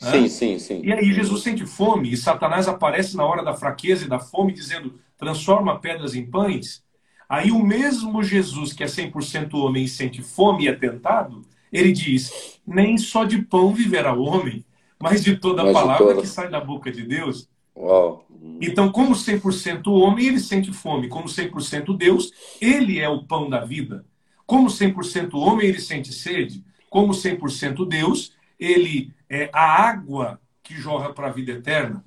[0.00, 0.10] É?
[0.10, 0.80] Sim, sim, sim.
[0.82, 4.52] E aí Jesus sente fome e Satanás aparece na hora da fraqueza e da fome,
[4.52, 6.82] dizendo: transforma pedras em pães.
[7.28, 11.92] Aí o mesmo Jesus, que é 100% homem e sente fome e é tentado, ele
[11.92, 14.64] diz: nem só de pão viverá o homem,
[14.98, 16.20] mas de toda a palavra toda...
[16.20, 17.48] que sai da boca de Deus.
[17.76, 18.26] Uau.
[18.60, 21.08] Então, como 100% homem, ele sente fome.
[21.08, 24.04] Como 100% Deus, ele é o pão da vida.
[24.46, 26.64] Como 100% homem, ele sente sede.
[26.90, 32.04] Como 100% Deus, ele é a água que jorra para a vida eterna.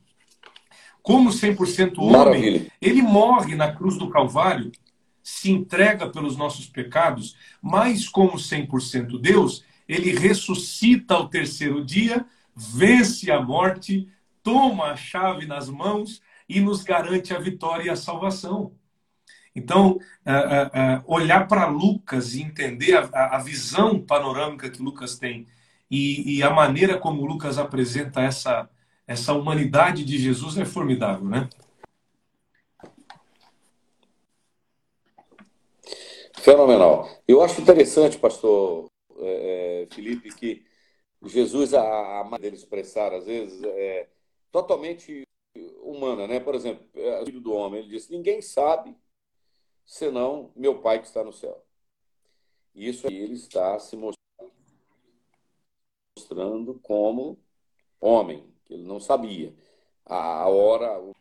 [1.02, 2.72] Como 100% homem, Maravilha.
[2.82, 4.72] ele morre na cruz do Calvário,
[5.24, 12.26] se entrega pelos nossos pecados, mas como 100% Deus, ele ressuscita ao terceiro dia
[12.58, 14.10] vence a morte,
[14.42, 16.20] toma a chave nas mãos
[16.50, 18.72] e nos garante a vitória e a salvação.
[19.58, 25.48] Então, é, é, é, olhar para Lucas e entender a, visão panorâmica que Lucas tem
[25.90, 28.70] e, a maneira como Lucas apresenta essa,
[29.08, 31.50] essa humanidade de Jesus é formidável, né?
[36.34, 37.10] Fenomenal.
[37.28, 38.86] Eu acho interessante, pastor
[39.20, 40.64] é, Felipe, que
[41.24, 44.08] Jesus, a, a maneira dele expressar, às vezes, é
[44.52, 45.24] totalmente
[45.82, 46.40] humana, né?
[46.40, 48.96] Por exemplo, o filho do homem, ele disse: ninguém sabe
[49.88, 51.66] senão meu Pai que está no céu.
[52.76, 53.98] Isso ele está se
[56.16, 57.40] mostrando como
[58.00, 59.56] homem, que ele não sabia
[60.06, 61.16] a hora, o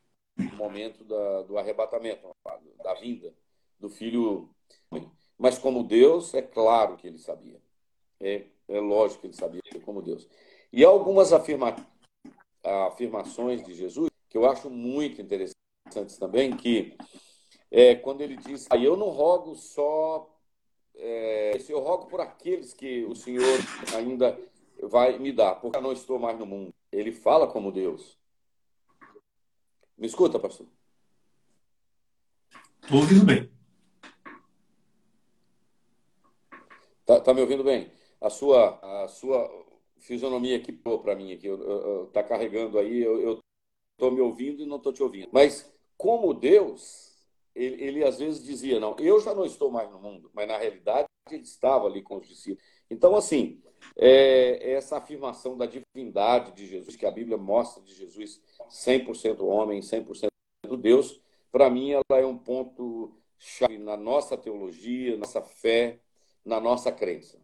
[0.57, 2.29] momento da, do arrebatamento,
[2.83, 3.33] da vinda
[3.81, 4.51] do filho.
[5.39, 7.61] Mas como Deus, é claro que ele sabia.
[8.21, 10.29] É, é lógico que ele sabia como Deus.
[10.73, 11.75] E algumas afirma,
[12.63, 16.97] afirmações de Jesus que eu acho muito interessantes também, que
[17.71, 20.31] é, quando ele diz, ah, eu não rogo só
[20.97, 23.45] é, eu rogo por aqueles que o Senhor
[23.95, 24.39] ainda
[24.83, 26.73] vai me dar, porque eu não estou mais no mundo.
[26.91, 28.19] Ele fala como Deus.
[29.97, 30.67] Me escuta, pastor?
[32.83, 33.51] Estou ouvindo bem.
[37.05, 37.91] Tá, tá, me ouvindo bem?
[38.21, 39.67] A sua, a sua
[39.99, 41.49] fisionomia aqui para mim aqui,
[42.07, 43.41] está carregando aí, eu
[43.93, 45.29] estou me ouvindo e não estou te ouvindo.
[45.31, 47.16] Mas como Deus,
[47.57, 50.59] ele, ele às vezes dizia, não, eu já não estou mais no mundo, mas na
[50.59, 52.63] realidade ele estava ali com os discípulos.
[52.91, 53.61] Então, assim,
[53.97, 59.81] é, essa afirmação da divindade de Jesus, que a Bíblia mostra de Jesus 100% homem,
[59.81, 60.29] 100%
[60.79, 66.01] Deus, para mim ela é um ponto chave na nossa teologia, na nossa fé,
[66.45, 67.39] na nossa crença.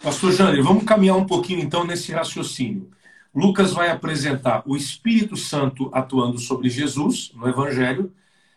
[0.00, 2.90] Pastor Jair, vamos caminhar um pouquinho então nesse raciocínio.
[3.34, 8.12] Lucas vai apresentar o Espírito Santo atuando sobre Jesus no Evangelho,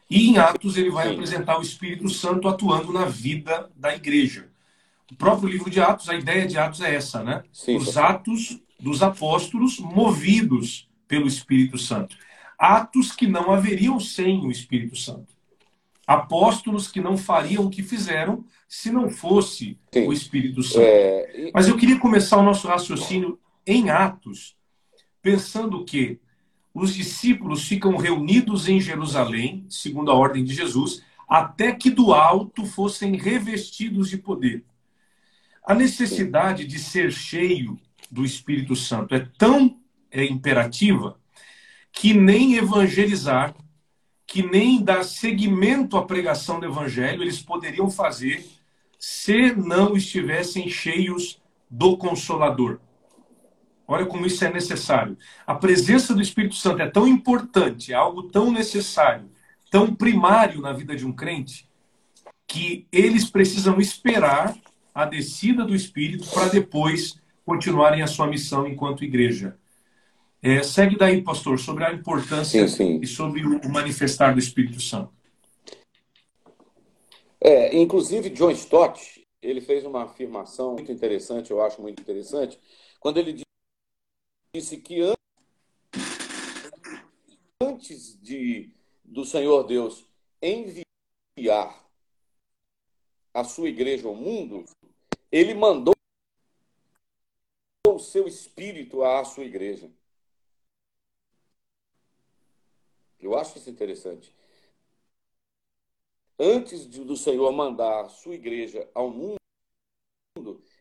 [0.09, 1.13] e em Atos ele vai Sim.
[1.13, 4.49] apresentar o Espírito Santo atuando na vida da igreja.
[5.11, 7.43] O próprio livro de Atos, a ideia de Atos é essa, né?
[7.53, 12.17] Sim, Os atos dos apóstolos movidos pelo Espírito Santo.
[12.57, 15.33] Atos que não haveriam sem o Espírito Santo.
[16.05, 20.07] Apóstolos que não fariam o que fizeram se não fosse Sim.
[20.07, 20.81] o Espírito Santo.
[20.81, 21.51] É...
[21.53, 24.55] Mas eu queria começar o nosso raciocínio em Atos,
[25.25, 26.19] pensando que
[26.71, 32.63] os discípulos ficam reunidos em Jerusalém, segundo a ordem de Jesus, até que do alto
[32.63, 34.63] fossem revestidos de poder.
[35.65, 37.79] A necessidade de ser cheio
[38.11, 39.79] do Espírito Santo é tão
[40.11, 41.19] é, imperativa
[41.91, 43.55] que nem evangelizar,
[44.27, 48.45] que nem dar seguimento à pregação do evangelho eles poderiam fazer
[48.99, 52.79] se não estivessem cheios do Consolador.
[53.87, 55.17] Olha como isso é necessário.
[55.45, 59.29] A presença do Espírito Santo é tão importante, é algo tão necessário,
[59.69, 61.69] tão primário na vida de um crente,
[62.47, 64.55] que eles precisam esperar
[64.93, 69.57] a descida do Espírito para depois continuarem a sua missão enquanto igreja.
[70.41, 72.99] É, segue daí, pastor, sobre a importância sim, sim.
[73.01, 75.13] e sobre o manifestar do Espírito Santo.
[77.41, 82.59] É, inclusive, John Stott, ele fez uma afirmação muito interessante, eu acho muito interessante,
[82.99, 83.44] quando ele
[84.55, 85.01] disse que
[87.61, 90.07] antes de do Senhor Deus
[90.41, 91.85] enviar
[93.33, 94.63] a sua igreja ao mundo,
[95.29, 95.93] ele mandou
[97.85, 99.91] o seu espírito à sua igreja.
[103.19, 104.33] Eu acho isso interessante.
[106.39, 109.37] Antes de, do Senhor mandar a sua igreja ao mundo,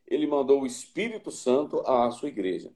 [0.06, 2.72] ele mandou o Espírito Santo à sua igreja.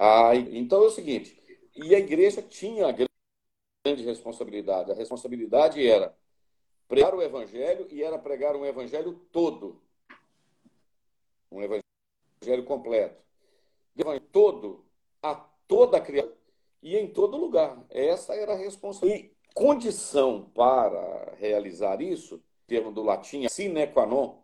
[0.00, 1.36] Ah, então é o seguinte,
[1.74, 4.92] e a igreja tinha a grande responsabilidade.
[4.92, 6.16] A responsabilidade era
[6.86, 9.82] pregar o evangelho e era pregar um evangelho todo.
[11.50, 13.20] Um evangelho completo.
[13.96, 14.84] Evangelho todo
[15.20, 15.34] a
[15.66, 16.02] toda a
[16.80, 17.84] e em todo lugar.
[17.90, 19.24] Essa era a responsabilidade.
[19.24, 24.38] E condição para realizar isso, termo do latim, sine qua non,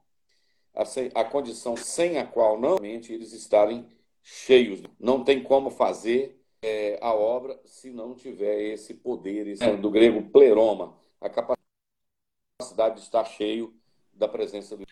[1.15, 3.89] a condição sem a qual não eles estarem
[4.25, 4.83] cheios.
[4.99, 9.77] Não tem como fazer é, a obra se não tiver esse poder, esse, é.
[9.77, 13.77] do grego pleroma, a capacidade de estar cheio
[14.15, 14.85] da presença do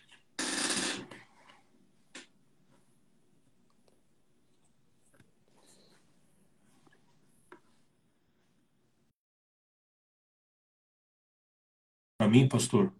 [12.15, 12.93] Para mim, pastor,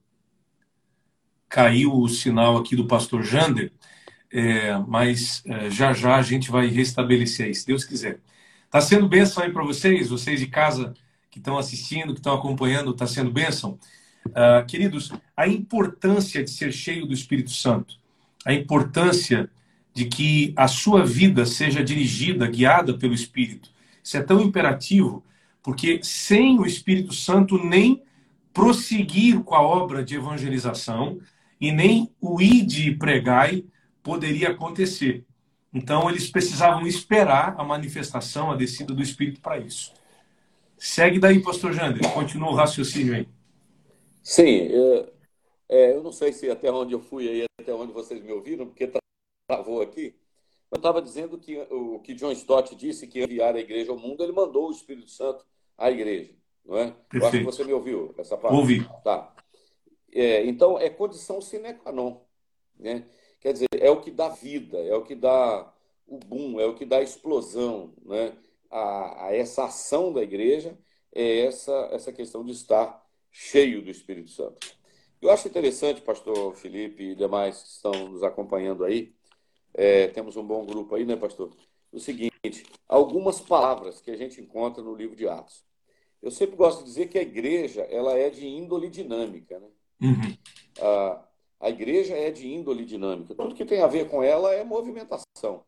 [1.47, 3.71] caiu o sinal aqui do pastor Jander
[4.33, 8.19] é, mas é, já já a gente vai restabelecer aí, se Deus quiser.
[8.65, 10.95] Está sendo bênção aí para vocês, vocês de casa
[11.29, 13.77] que estão assistindo, que estão acompanhando, está sendo bênção?
[14.27, 17.95] Uh, queridos, a importância de ser cheio do Espírito Santo,
[18.43, 19.47] a importância
[19.93, 23.69] de que a sua vida seja dirigida, guiada pelo Espírito.
[24.03, 25.23] Isso é tão imperativo,
[25.61, 28.01] porque sem o Espírito Santo nem
[28.51, 31.19] prosseguir com a obra de evangelização
[31.61, 33.63] e nem o ir e pregai
[34.03, 35.25] poderia acontecer.
[35.73, 39.91] Então, eles precisavam esperar a manifestação, a descida do Espírito para isso.
[40.77, 43.27] Segue daí, pastor Jander, continua o raciocínio aí.
[44.21, 45.13] Sim, eu,
[45.69, 48.67] é, eu não sei se até onde eu fui aí, até onde vocês me ouviram,
[48.67, 48.91] porque
[49.47, 50.15] travou aqui.
[50.69, 54.23] Eu estava dizendo que o que John Stott disse que enviar a igreja ao mundo,
[54.23, 55.45] ele mandou o Espírito Santo
[55.77, 56.33] à igreja,
[56.65, 56.91] não é?
[57.09, 57.15] Perfeito.
[57.15, 58.55] Eu acho que você me ouviu essa parte.
[58.55, 58.87] Ouvi.
[59.03, 59.33] Tá.
[60.11, 62.21] É, então, é condição sine qua non.
[62.77, 63.05] Né?
[63.43, 65.69] Quer dizer, é o que dá vida, é o que dá
[66.07, 68.31] o boom, é o que dá a explosão né?
[68.71, 70.79] a, a essa ação da igreja,
[71.13, 74.65] é essa, essa questão de estar cheio do Espírito Santo.
[75.21, 79.13] Eu acho interessante, pastor Felipe e demais que estão nos acompanhando aí,
[79.73, 81.51] é, temos um bom grupo aí, né, pastor?
[81.91, 85.65] O seguinte, algumas palavras que a gente encontra no livro de Atos.
[86.21, 89.67] Eu sempre gosto de dizer que a igreja ela é de índole dinâmica, né?
[90.01, 90.37] Uhum.
[90.79, 91.27] A,
[91.63, 93.33] a igreja é de índole dinâmica.
[93.33, 95.63] Tudo que tem a ver com ela é movimentação.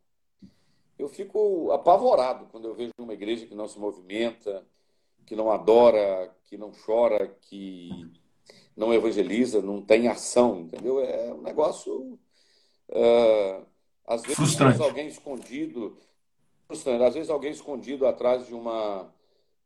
[1.00, 4.68] Eu fico apavorado quando eu vejo uma igreja que não se movimenta,
[5.26, 8.12] que não adora, que não chora, que
[8.76, 11.00] não evangeliza, não tem ação, entendeu?
[11.00, 12.20] É um negócio.
[12.90, 13.66] Uh,
[14.06, 14.82] às vezes, frustrante.
[14.82, 15.98] alguém escondido.
[16.68, 17.04] Frustrante.
[17.06, 19.14] Às vezes, alguém escondido atrás de uma,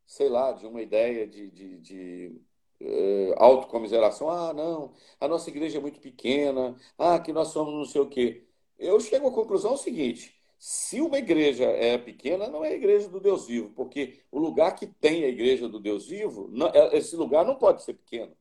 [0.06, 2.40] sei lá, de uma ideia de, de, de
[2.80, 4.30] uh, autocomiseração.
[4.30, 6.76] Ah, não, a nossa igreja é muito pequena.
[6.98, 8.44] Ah, que nós somos não sei o quê.
[8.78, 13.20] Eu chego à conclusão seguinte: se uma igreja é pequena, não é a igreja do
[13.20, 17.16] Deus vivo, porque o lugar que tem a igreja do Deus vivo, não, é, esse
[17.16, 18.32] lugar não pode ser pequeno.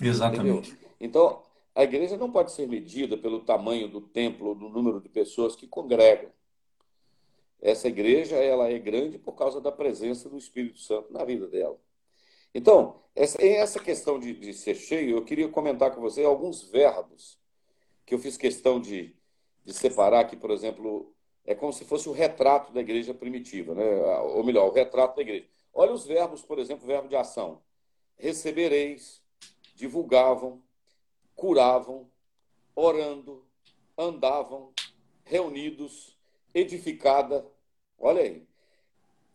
[0.00, 0.70] Exatamente.
[0.70, 0.88] Entendeu?
[0.98, 1.42] Então,
[1.74, 5.66] a igreja não pode ser medida pelo tamanho do templo do número de pessoas que
[5.66, 6.30] congregam.
[7.60, 11.78] Essa igreja ela é grande por causa da presença do Espírito Santo na vida dela.
[12.54, 17.38] Então, essa, essa questão de, de ser cheio, eu queria comentar com você alguns verbos
[18.04, 19.14] que eu fiz questão de,
[19.64, 23.84] de separar, que, por exemplo, é como se fosse o retrato da igreja primitiva, né?
[24.20, 25.46] ou melhor, o retrato da igreja.
[25.72, 27.62] Olha os verbos, por exemplo, o verbo de ação.
[28.16, 29.22] Recebereis,
[29.74, 30.62] divulgavam,
[31.34, 32.10] curavam,
[32.74, 33.46] orando,
[33.96, 34.72] andavam,
[35.24, 36.16] reunidos,
[36.54, 37.46] edificada,
[37.98, 38.46] olha aí,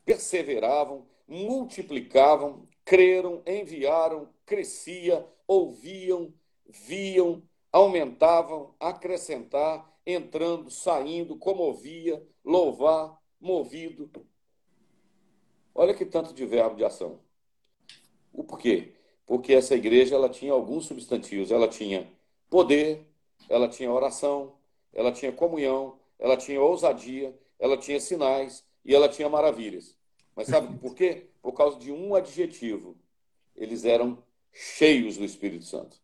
[0.05, 6.34] perseveravam, multiplicavam, creram, enviaram, crescia, ouviam,
[6.66, 14.10] viam, aumentavam, acrescentar, entrando, saindo, comovia, louvar, movido.
[15.76, 17.20] Olha que tanto de verbo de ação.
[18.32, 18.98] O porquê?
[19.28, 21.52] porque essa igreja ela tinha alguns substantivos.
[21.52, 22.10] Ela tinha
[22.50, 23.06] poder,
[23.50, 24.56] ela tinha oração,
[24.94, 29.97] ela tinha comunhão, ela tinha ousadia, ela tinha sinais e ela tinha maravilhas.
[30.38, 31.26] Mas sabe por quê?
[31.42, 32.96] Por causa de um adjetivo.
[33.56, 34.20] Eles eram
[34.54, 35.98] cheios do Espírito Santo.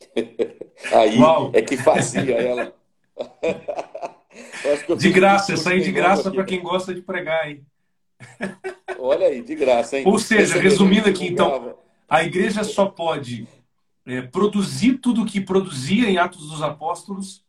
[0.90, 1.52] aí Uau.
[1.54, 2.74] é que fazia ela.
[4.96, 7.66] de graça, isso aí de graça para quem gosta de pregar, hein?
[8.98, 10.04] Olha aí, de graça, hein?
[10.06, 11.76] Ou seja, resumindo aqui, então,
[12.08, 13.46] a igreja só pode
[14.06, 17.44] é, produzir tudo o que produzia em Atos dos Apóstolos,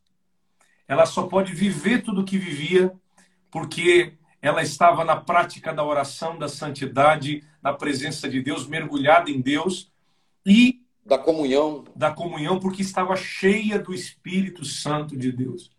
[0.90, 2.94] ela só pode viver tudo o que vivia,
[3.50, 9.40] porque ela estava na prática da oração, da santidade, na presença de Deus, mergulhada em
[9.40, 9.92] Deus
[10.46, 15.72] e da comunhão, da comunhão, porque estava cheia do Espírito Santo de Deus.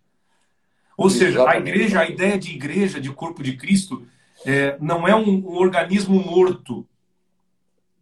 [0.96, 1.32] Ou Exatamente.
[1.32, 4.06] seja, a igreja, a ideia de igreja, de corpo de Cristo,
[4.44, 6.86] é, não é um, um organismo morto,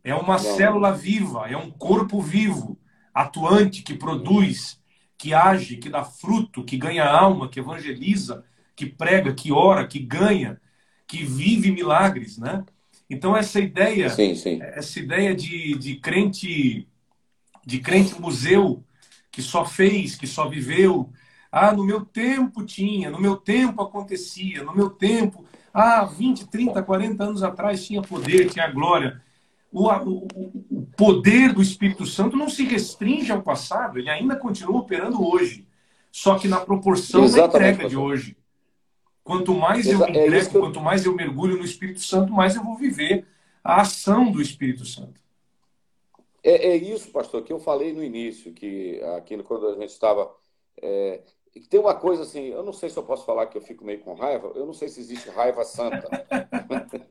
[0.02, 0.38] é uma Não.
[0.38, 2.78] célula viva, é um corpo vivo,
[3.14, 4.80] atuante, que produz,
[5.16, 8.44] que age, que dá fruto, que ganha alma, que evangeliza,
[8.81, 10.61] que prega, que ora, que ganha,
[11.07, 12.64] que vive milagres, né?
[13.09, 14.59] Então essa ideia, sim, sim.
[14.62, 16.89] essa ideia de, de crente,
[17.66, 18.83] de crente museu
[19.31, 21.11] que só fez, que só viveu,
[21.53, 26.83] ah, no meu tempo tinha, no meu tempo acontecia, no meu tempo, ah, 20, 30,
[26.83, 29.20] 40 anos atrás tinha poder, tinha glória
[29.72, 30.26] o, o,
[30.70, 35.66] o poder do Espírito Santo não se restringe ao passado, ele ainda continua operando hoje,
[36.11, 38.37] só que na proporção Exatamente, da entrega de hoje.
[39.23, 40.61] Quanto mais eu me é entrego, eu...
[40.61, 43.27] quanto mais eu mergulho no Espírito Santo, mais eu vou viver
[43.62, 45.21] a ação do Espírito Santo.
[46.43, 50.35] É, é isso, pastor, que eu falei no início, que aquilo quando a gente estava.
[50.81, 51.21] É,
[51.68, 54.01] tem uma coisa assim, eu não sei se eu posso falar que eu fico meio
[54.01, 56.09] com raiva, eu não sei se existe raiva santa.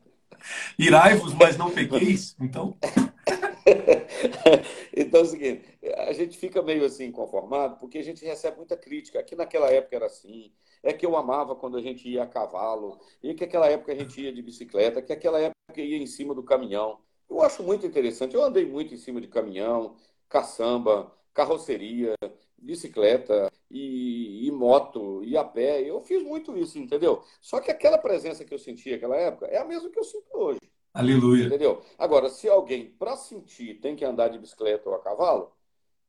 [0.79, 2.77] Irai-vos, mas não pegueis, então.
[4.95, 5.63] então é o seguinte,
[6.07, 9.19] a gente fica meio assim conformado porque a gente recebe muita crítica.
[9.19, 10.51] Aqui naquela época era assim,
[10.83, 13.95] é que eu amava quando a gente ia a cavalo, e que aquela época a
[13.95, 16.99] gente ia de bicicleta, que aquela época ia em cima do caminhão.
[17.29, 18.35] Eu acho muito interessante.
[18.35, 19.95] Eu andei muito em cima de caminhão,
[20.27, 22.15] caçamba, carroceria,
[22.57, 25.81] bicicleta e, e, moto e a pé.
[25.81, 27.23] Eu fiz muito isso, entendeu?
[27.41, 30.27] Só que aquela presença que eu sentia naquela época é a mesma que eu sinto
[30.33, 30.59] hoje.
[30.93, 31.45] Aleluia.
[31.45, 31.81] Entendeu?
[31.97, 35.51] Agora, se alguém, para sentir, tem que andar de bicicleta ou a cavalo,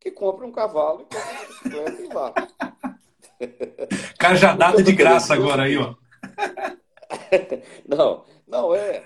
[0.01, 2.35] que compre um cavalo e compre uma bicicleta e vá.
[4.19, 5.95] Cajadada de graça agora aí, ó.
[7.87, 9.05] não, não é.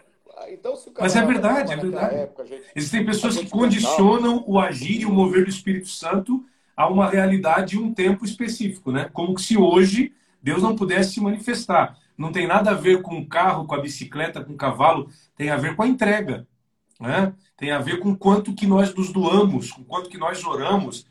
[0.48, 2.14] Então, se o Mas é verdade, é verdade.
[2.16, 6.44] Época, gente, Existem pessoas que condicionam o agir e o mover do Espírito Santo
[6.76, 9.08] a uma realidade e um tempo específico, né?
[9.12, 11.96] Como se hoje Deus não pudesse se manifestar.
[12.18, 15.50] Não tem nada a ver com o carro, com a bicicleta, com o cavalo, tem
[15.50, 16.46] a ver com a entrega.
[17.00, 17.34] Né?
[17.56, 21.06] Tem a ver com quanto que nós nos doamos, com quanto que nós oramos.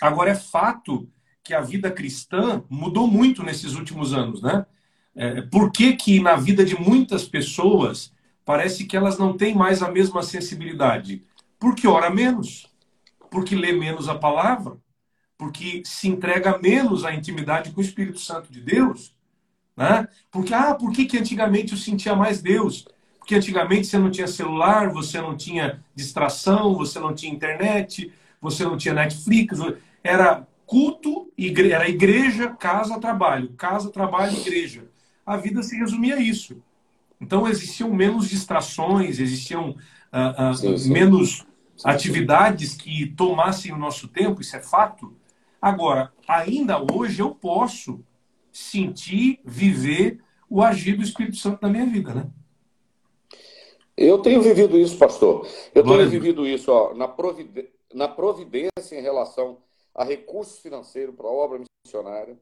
[0.00, 1.08] Agora é fato
[1.42, 4.64] que a vida cristã mudou muito nesses últimos anos, né?
[5.14, 8.12] É, por que, que na vida de muitas pessoas
[8.44, 11.22] parece que elas não têm mais a mesma sensibilidade?
[11.58, 12.66] Porque ora menos,
[13.30, 14.76] porque lê menos a palavra,
[15.38, 19.14] porque se entrega menos à intimidade com o Espírito Santo de Deus,
[19.76, 20.08] né?
[20.30, 22.86] Porque ah, por que, que antigamente eu sentia mais Deus?
[23.24, 28.64] Porque antigamente você não tinha celular, você não tinha distração, você não tinha internet, você
[28.64, 29.58] não tinha Netflix,
[30.02, 31.72] era culto, igre...
[31.72, 34.90] era igreja, casa, trabalho, casa, trabalho, igreja.
[35.24, 36.62] A vida se resumia a isso.
[37.18, 40.92] Então existiam menos distrações, existiam uh, uh, sim, sim.
[40.92, 41.46] menos
[41.82, 45.16] atividades que tomassem o nosso tempo, isso é fato.
[45.62, 48.04] Agora, ainda hoje eu posso
[48.52, 52.26] sentir, viver o agir do Espírito Santo na minha vida, né?
[53.96, 55.46] Eu tenho vivido isso, pastor.
[55.74, 59.62] Eu Glória tenho vivido isso ó, na, providência, na providência em relação
[59.94, 62.36] a recursos financeiros para a obra missionária,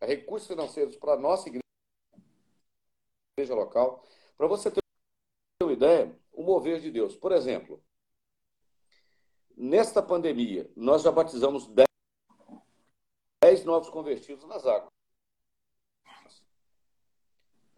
[0.00, 4.04] a recursos financeiros para a nossa igreja local.
[4.36, 4.80] Para você ter
[5.62, 7.16] uma ideia, o mover de Deus.
[7.16, 7.82] Por exemplo,
[9.56, 11.88] nesta pandemia, nós já batizamos 10,
[13.42, 14.97] 10 novos convertidos nas águas.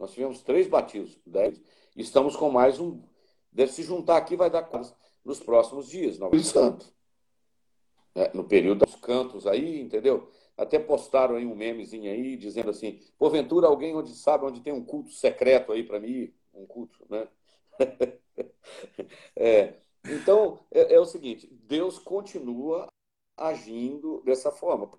[0.01, 1.61] Nós tivemos três batismos, dez.
[1.95, 3.03] Estamos com mais um.
[3.51, 6.91] Deve se juntar aqui, vai dar quase nos próximos dias, no Santo.
[8.15, 10.27] É, no período dos cantos aí, entendeu?
[10.57, 14.83] Até postaram aí um memezinho aí, dizendo assim, porventura alguém onde sabe onde tem um
[14.83, 17.27] culto secreto aí para mim, um culto, né?
[19.35, 22.87] é, então, é, é o seguinte, Deus continua
[23.37, 24.89] agindo dessa forma.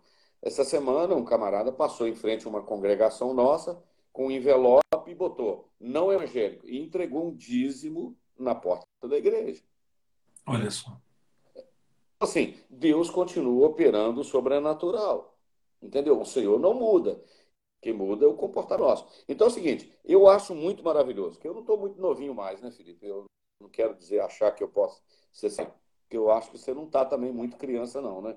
[0.41, 3.83] Essa semana, um camarada passou em frente a uma congregação nossa,
[4.13, 9.63] com um envelope e botou não evangélico e entregou um dízimo na porta da igreja.
[10.47, 11.01] Olha só.
[12.21, 15.37] Assim, Deus continua operando o sobrenatural.
[15.83, 16.21] Entendeu?
[16.21, 17.21] O Senhor não muda.
[17.81, 19.07] Quem muda é o comportamento nosso.
[19.29, 22.61] Então é o seguinte, eu acho muito maravilhoso, que eu não estou muito novinho mais,
[22.61, 23.05] né, Felipe?
[23.05, 23.25] Eu
[23.61, 25.03] não quero dizer, achar que eu posso
[25.33, 25.67] ser assim,
[26.03, 28.37] porque eu acho que você não está também muito criança, não, né?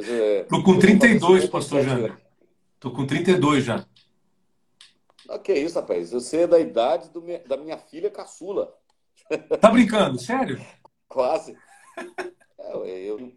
[0.00, 2.18] Estou é, com 32, pastor Jânio.
[2.74, 3.86] Estou com 32 já.
[5.32, 6.10] Ah, que isso, rapaz?
[6.10, 7.10] Você é da idade
[7.46, 8.76] da minha filha caçula.
[9.60, 10.18] Tá brincando?
[10.18, 10.60] Sério?
[11.08, 11.56] Quase.
[12.84, 13.32] É, eu,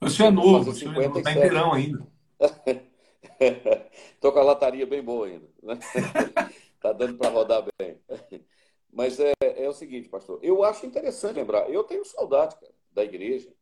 [0.00, 2.06] você é novo, você é está inteirão ainda.
[4.14, 5.46] Estou com a lataria bem boa ainda.
[5.62, 5.78] Né?
[6.80, 7.98] tá dando para rodar bem.
[8.90, 10.38] Mas é, é o seguinte, pastor.
[10.42, 11.68] Eu acho interessante lembrar.
[11.68, 13.52] Eu tenho saudade cara, da igreja,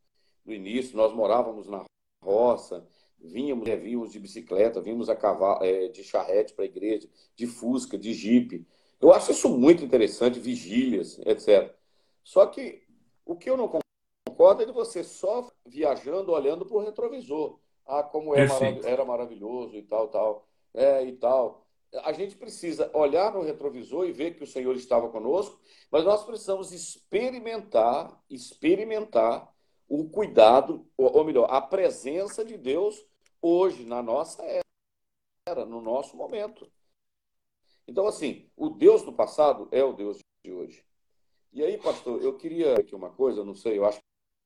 [0.45, 0.95] do início.
[0.95, 1.83] Nós morávamos na
[2.23, 2.87] roça,
[3.21, 7.47] Vínhamos, é, vínhamos de bicicleta, vínhamos a cavalo, é, de charrete para a igreja, de
[7.47, 8.65] fusca, de jipe.
[9.01, 11.73] Eu acho isso muito interessante, vigílias, etc.
[12.23, 12.83] Só que
[13.25, 13.69] o que eu não
[14.27, 17.59] concordo é de você só viajando, olhando para o retrovisor.
[17.85, 20.47] Ah, como é marav era maravilhoso e tal, tal.
[20.73, 21.65] É, e tal.
[22.03, 25.59] A gente precisa olhar no retrovisor e ver que o Senhor estava conosco,
[25.91, 29.51] mas nós precisamos experimentar, experimentar
[29.87, 33.03] o cuidado, ou melhor, a presença de Deus
[33.41, 34.43] hoje, na nossa
[35.47, 36.69] era, no nosso momento.
[37.87, 40.83] Então, assim, o Deus do passado é o Deus de hoje.
[41.51, 43.99] E aí, pastor, eu queria aqui uma coisa, não sei, eu acho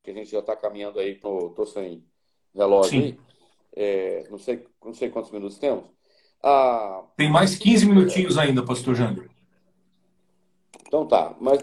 [0.04, 2.06] que a gente já está caminhando aí, estou sem
[2.54, 3.04] relógio Sim.
[3.04, 3.20] aí,
[3.76, 5.86] é, não, sei, não sei quantos minutos temos.
[6.42, 9.30] Ah, Tem mais 15 minutinhos ainda, pastor Jânio.
[10.86, 11.60] Então tá, mas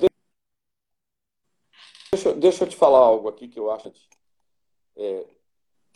[2.13, 3.93] deixa, deixa eu te falar algo aqui que eu acho.
[4.97, 5.27] É,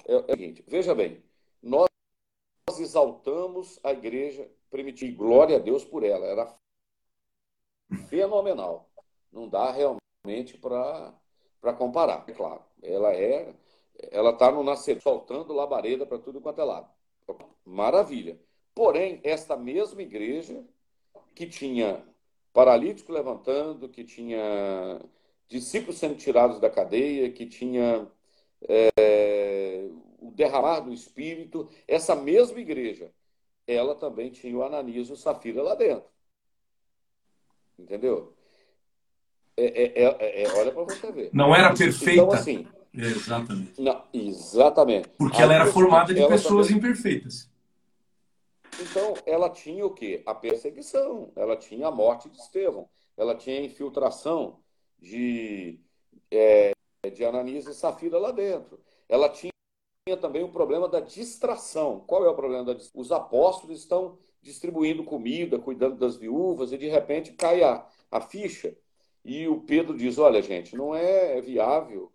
[0.07, 1.23] é, é o seguinte, veja bem,
[1.63, 1.89] nós
[2.79, 6.55] exaltamos a igreja primitiva, glória a Deus por ela, era
[8.09, 8.91] fenomenal.
[9.33, 11.13] Não dá realmente para
[11.77, 12.63] comparar, é claro.
[12.83, 13.55] Ela é,
[14.11, 16.89] ela está no nascer, soltando labareda para tudo quanto é lado.
[17.65, 18.39] Maravilha.
[18.75, 20.65] Porém, esta mesma igreja
[21.35, 22.05] que tinha
[22.53, 25.01] paralítico levantando, que tinha
[25.49, 28.11] discípulos sendo tirados da cadeia, que tinha
[28.69, 29.89] é,
[30.21, 33.11] o derramar do Espírito, essa mesma igreja,
[33.67, 36.09] ela também tinha o Ananias e o Safira lá dentro.
[37.79, 38.35] Entendeu?
[39.57, 41.31] É, é, é, é olha para você ver.
[41.33, 42.23] Não era perfeita.
[42.23, 42.67] Então, assim.
[42.93, 43.81] exatamente.
[43.81, 45.09] Não, exatamente.
[45.17, 46.79] Porque ela era formada de pessoas também...
[46.79, 47.51] imperfeitas.
[48.81, 50.23] Então, ela tinha o quê?
[50.27, 54.59] A perseguição, ela tinha a morte de Estevão, ela tinha a infiltração
[55.01, 55.79] de,
[56.29, 56.74] é,
[57.11, 58.81] de Ananias e Safira lá dentro.
[59.09, 59.53] Ela tinha
[60.21, 62.05] também o problema da distração.
[62.07, 63.01] Qual é o problema da distração?
[63.01, 68.77] Os apóstolos estão distribuindo comida, cuidando das viúvas, e de repente cai a, a ficha.
[69.25, 72.13] E o Pedro diz: Olha, gente, não é viável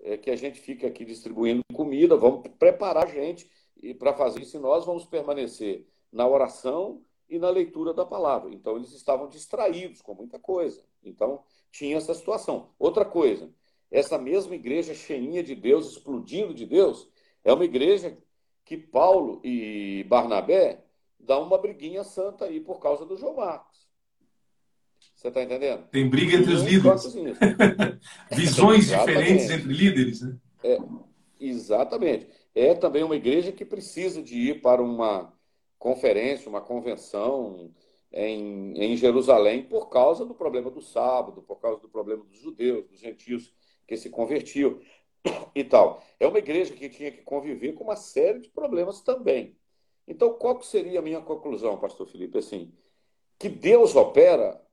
[0.00, 3.50] é, que a gente fique aqui distribuindo comida, vamos preparar a gente
[3.82, 8.52] e para fazer isso, nós vamos permanecer na oração e na leitura da palavra.
[8.52, 10.84] Então, eles estavam distraídos com muita coisa.
[11.02, 12.70] Então, tinha essa situação.
[12.78, 13.50] Outra coisa,
[13.90, 17.08] essa mesma igreja cheinha de Deus, explodindo de Deus,
[17.42, 18.16] é uma igreja
[18.64, 20.84] que Paulo e Barnabé
[21.18, 23.88] dão uma briguinha santa aí por causa do João Marcos.
[25.14, 25.88] Você está entendendo?
[25.90, 27.12] Tem briga entre os líderes.
[28.30, 30.38] Visões diferentes entre líderes, né?
[30.62, 30.78] É,
[31.38, 32.28] exatamente.
[32.54, 35.32] É também uma igreja que precisa de ir para uma
[35.78, 37.70] conferência, uma convenção
[38.12, 42.86] em, em Jerusalém por causa do problema do sábado, por causa do problema dos judeus,
[42.88, 43.52] dos gentios
[43.90, 44.78] que se convertiam
[45.52, 46.00] e tal.
[46.20, 49.56] É uma igreja que tinha que conviver com uma série de problemas também.
[50.06, 52.38] Então, qual seria a minha conclusão, pastor Felipe?
[52.38, 52.72] Assim,
[53.36, 54.64] que Deus opera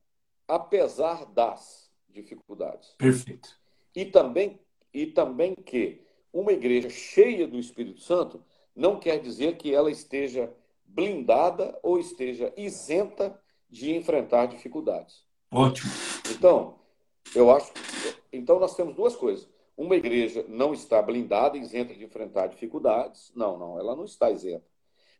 [0.47, 2.93] apesar das dificuldades.
[2.99, 3.49] Perfeito.
[3.95, 4.59] E também,
[4.93, 8.43] e também que uma igreja cheia do Espírito Santo
[8.75, 10.53] não quer dizer que ela esteja
[10.85, 15.25] blindada ou esteja isenta de enfrentar dificuldades.
[15.51, 15.91] Ótimo.
[16.29, 16.77] Então,
[17.35, 17.71] eu acho.
[18.31, 19.47] Então, nós temos duas coisas.
[19.75, 23.31] Uma igreja não está blindada, isenta de enfrentar dificuldades.
[23.35, 24.65] Não, não, ela não está isenta.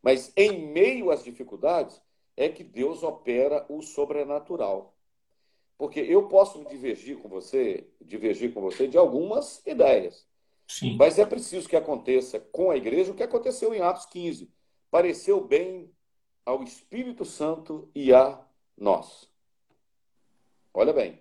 [0.02, 2.02] Mas em meio às dificuldades
[2.36, 4.96] é que Deus opera o sobrenatural.
[5.78, 10.26] Porque eu posso divergir com você, divergir com você de algumas ideias.
[10.68, 10.96] Sim.
[10.98, 14.52] Mas é preciso que aconteça com a igreja o que aconteceu em Atos 15
[14.90, 15.92] pareceu bem
[16.46, 18.44] ao Espírito Santo e a
[18.78, 19.30] nós.
[20.74, 21.20] Olha bem,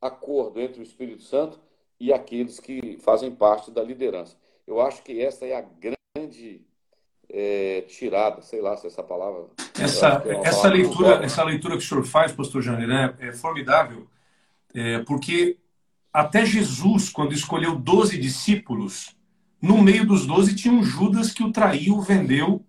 [0.00, 1.60] acordo entre o Espírito Santo
[1.98, 4.36] e aqueles que fazem parte da liderança.
[4.66, 6.62] Eu acho que essa é a grande
[7.28, 9.46] é, tirada, sei lá se essa palavra.
[9.78, 13.32] Essa, é essa, palavra leitura, essa leitura que o senhor faz, pastor Jair, né, é
[13.32, 14.06] formidável,
[14.74, 15.58] é, porque
[16.12, 19.16] até Jesus, quando escolheu 12 discípulos,
[19.60, 22.64] no meio dos 12 tinha um Judas que o traiu, o vendeu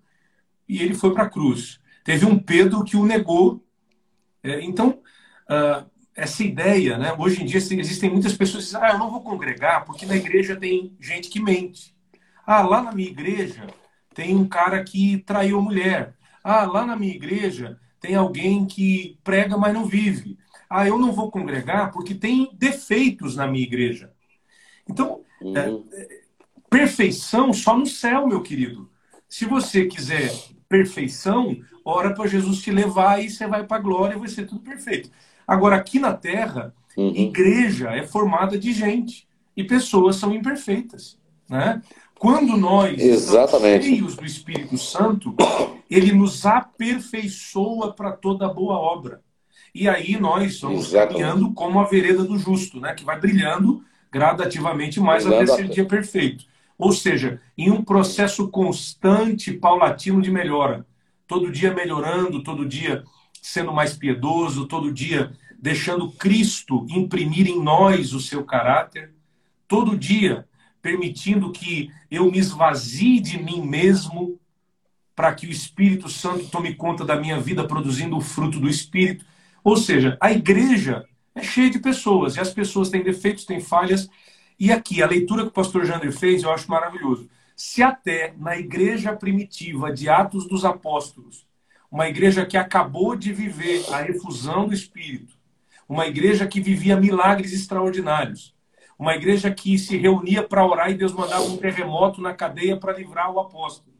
[0.67, 1.79] e ele foi para a cruz.
[2.03, 3.63] Teve um Pedro que o negou.
[4.43, 5.01] É, então,
[5.49, 5.89] uh,
[6.22, 7.15] essa ideia, né?
[7.17, 10.15] hoje em dia existem muitas pessoas que dizem, ah, eu não vou congregar porque na
[10.15, 11.95] igreja tem gente que mente.
[12.45, 13.65] Ah, lá na minha igreja
[14.13, 16.13] tem um cara que traiu a mulher.
[16.43, 20.38] Ah, lá na minha igreja tem alguém que prega, mas não vive.
[20.69, 24.11] Ah, eu não vou congregar porque tem defeitos na minha igreja.
[24.88, 25.57] Então, uhum.
[25.57, 26.22] é,
[26.69, 28.91] perfeição só no céu, meu querido.
[29.28, 30.32] Se você quiser
[30.69, 34.45] perfeição, ora para Jesus te levar e você vai para a glória e vai ser
[34.45, 35.09] tudo perfeito.
[35.52, 37.14] Agora, aqui na Terra, uhum.
[37.14, 41.20] igreja é formada de gente e pessoas são imperfeitas.
[41.49, 41.82] Né?
[42.18, 43.82] Quando nós Exatamente.
[43.82, 45.36] estamos cheios do Espírito Santo,
[45.89, 49.20] ele nos aperfeiçoa para toda boa obra.
[49.76, 51.22] E aí nós vamos Exatamente.
[51.22, 52.93] caminhando como a vereda do justo, né?
[52.93, 56.45] que vai brilhando gradativamente mais até ser dia perfeito.
[56.78, 60.86] Ou seja, em um processo constante, paulatino de melhora.
[61.28, 63.04] Todo dia melhorando, todo dia
[63.41, 69.14] sendo mais piedoso, todo dia deixando Cristo imprimir em nós o seu caráter,
[69.68, 70.47] todo dia
[70.82, 74.39] permitindo que eu me esvazie de mim mesmo
[75.16, 79.24] para que o Espírito Santo tome conta da minha vida, produzindo o fruto do Espírito.
[79.64, 81.05] Ou seja, a igreja
[81.36, 84.09] é cheia de pessoas e as pessoas têm defeitos, têm falhas
[84.64, 87.28] e aqui, a leitura que o pastor Jander fez, eu acho maravilhoso.
[87.55, 91.47] Se até na igreja primitiva de Atos dos Apóstolos,
[91.89, 95.36] uma igreja que acabou de viver a efusão do Espírito,
[95.92, 98.56] uma igreja que vivia milagres extraordinários,
[98.98, 102.94] uma igreja que se reunia para orar e Deus mandava um terremoto na cadeia para
[102.94, 103.94] livrar o apóstolo.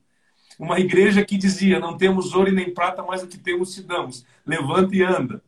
[0.58, 3.82] Uma igreja que dizia: Não temos ouro e nem prata, mas o que temos te
[3.82, 4.26] damos.
[4.46, 5.44] Levanta e anda.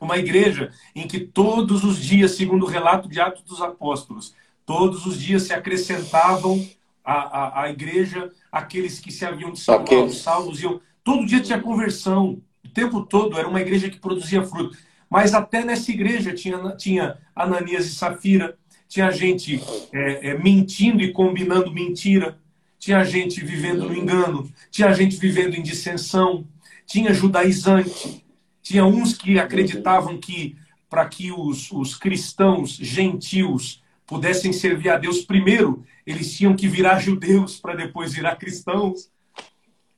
[0.00, 4.34] Uma igreja em que todos os dias, segundo o relato de Atos dos Apóstolos,
[4.66, 6.68] todos os dias se acrescentavam
[7.04, 10.80] à, à, à igreja aqueles que se haviam de salvar, os salvos iam.
[11.04, 14.76] Todo dia tinha conversão, o tempo todo era uma igreja que produzia fruto.
[15.08, 18.56] Mas até nessa igreja tinha, tinha Ananias e Safira,
[18.88, 19.60] tinha gente
[19.92, 22.38] é, é, mentindo e combinando mentira,
[22.78, 26.46] tinha gente vivendo no engano, tinha gente vivendo em dissensão,
[26.86, 28.24] tinha judaizante,
[28.62, 30.56] Tinha uns que acreditavam que
[30.90, 36.98] para que os, os cristãos gentios pudessem servir a Deus primeiro, eles tinham que virar
[36.98, 39.10] judeus para depois virar cristãos.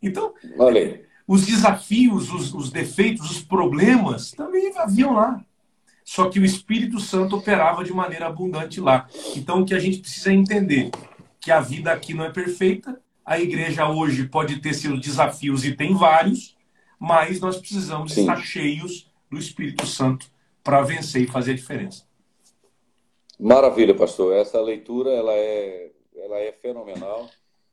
[0.02, 1.02] Então, Olha.
[1.32, 5.40] Os desafios, os, os defeitos, os problemas também haviam lá.
[6.04, 9.08] Só que o Espírito Santo operava de maneira abundante lá.
[9.36, 10.90] Então, o que a gente precisa entender
[11.38, 13.00] que a vida aqui não é perfeita.
[13.24, 16.56] A igreja hoje pode ter seus desafios e tem vários,
[16.98, 18.22] mas nós precisamos Sim.
[18.22, 20.26] estar cheios do Espírito Santo
[20.64, 22.02] para vencer e fazer a diferença.
[23.38, 24.34] Maravilha, pastor.
[24.34, 27.30] Essa leitura ela é, ela é fenomenal.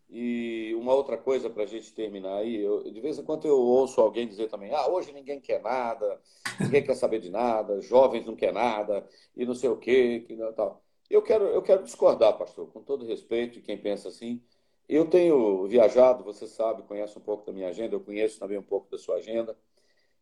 [0.09, 3.59] E uma outra coisa para a gente terminar aí, eu, de vez em quando eu
[3.59, 6.21] ouço alguém dizer também, ah, hoje ninguém quer nada,
[6.61, 9.05] ninguém quer saber de nada, jovens não quer nada,
[9.35, 10.81] e não sei o quê, que não, tal.
[11.09, 14.41] Eu quero, eu quero discordar, pastor, com todo respeito de quem pensa assim.
[14.87, 18.63] Eu tenho viajado, você sabe, conhece um pouco da minha agenda, eu conheço também um
[18.63, 19.57] pouco da sua agenda.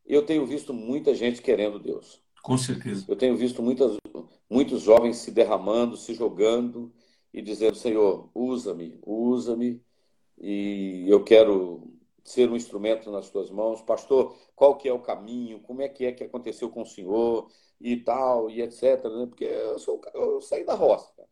[0.03, 2.23] Eu tenho visto muita gente querendo Deus.
[2.41, 3.05] Com certeza.
[3.07, 3.97] Eu tenho visto muitas,
[4.49, 6.91] muitos jovens se derramando, se jogando
[7.35, 9.83] e dizendo: Senhor, usa-me, usa-me,
[10.37, 11.83] e eu quero
[12.23, 13.81] ser um instrumento nas tuas mãos.
[13.81, 15.59] Pastor, qual que é o caminho?
[15.59, 17.51] Como é que é que aconteceu com o senhor?
[17.79, 19.03] E tal, e etc.
[19.03, 19.25] Né?
[19.27, 21.11] Porque eu, sou, eu saí da roça.
[21.13, 21.27] Cara.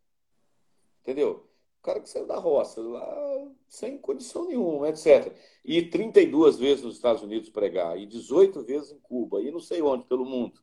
[1.02, 1.50] Entendeu?
[1.80, 5.34] O cara que saiu da roça, lá, sem condição nenhuma, etc.
[5.64, 9.82] E 32 vezes nos Estados Unidos pregar, e 18 vezes em Cuba, e não sei
[9.82, 10.62] onde, pelo mundo.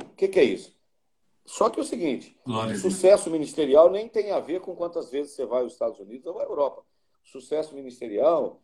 [0.00, 0.74] O que, que é isso?
[1.44, 5.32] Só que é o seguinte, Glória sucesso ministerial nem tem a ver com quantas vezes
[5.32, 6.84] você vai aos Estados Unidos ou à Europa.
[7.24, 8.62] Sucesso ministerial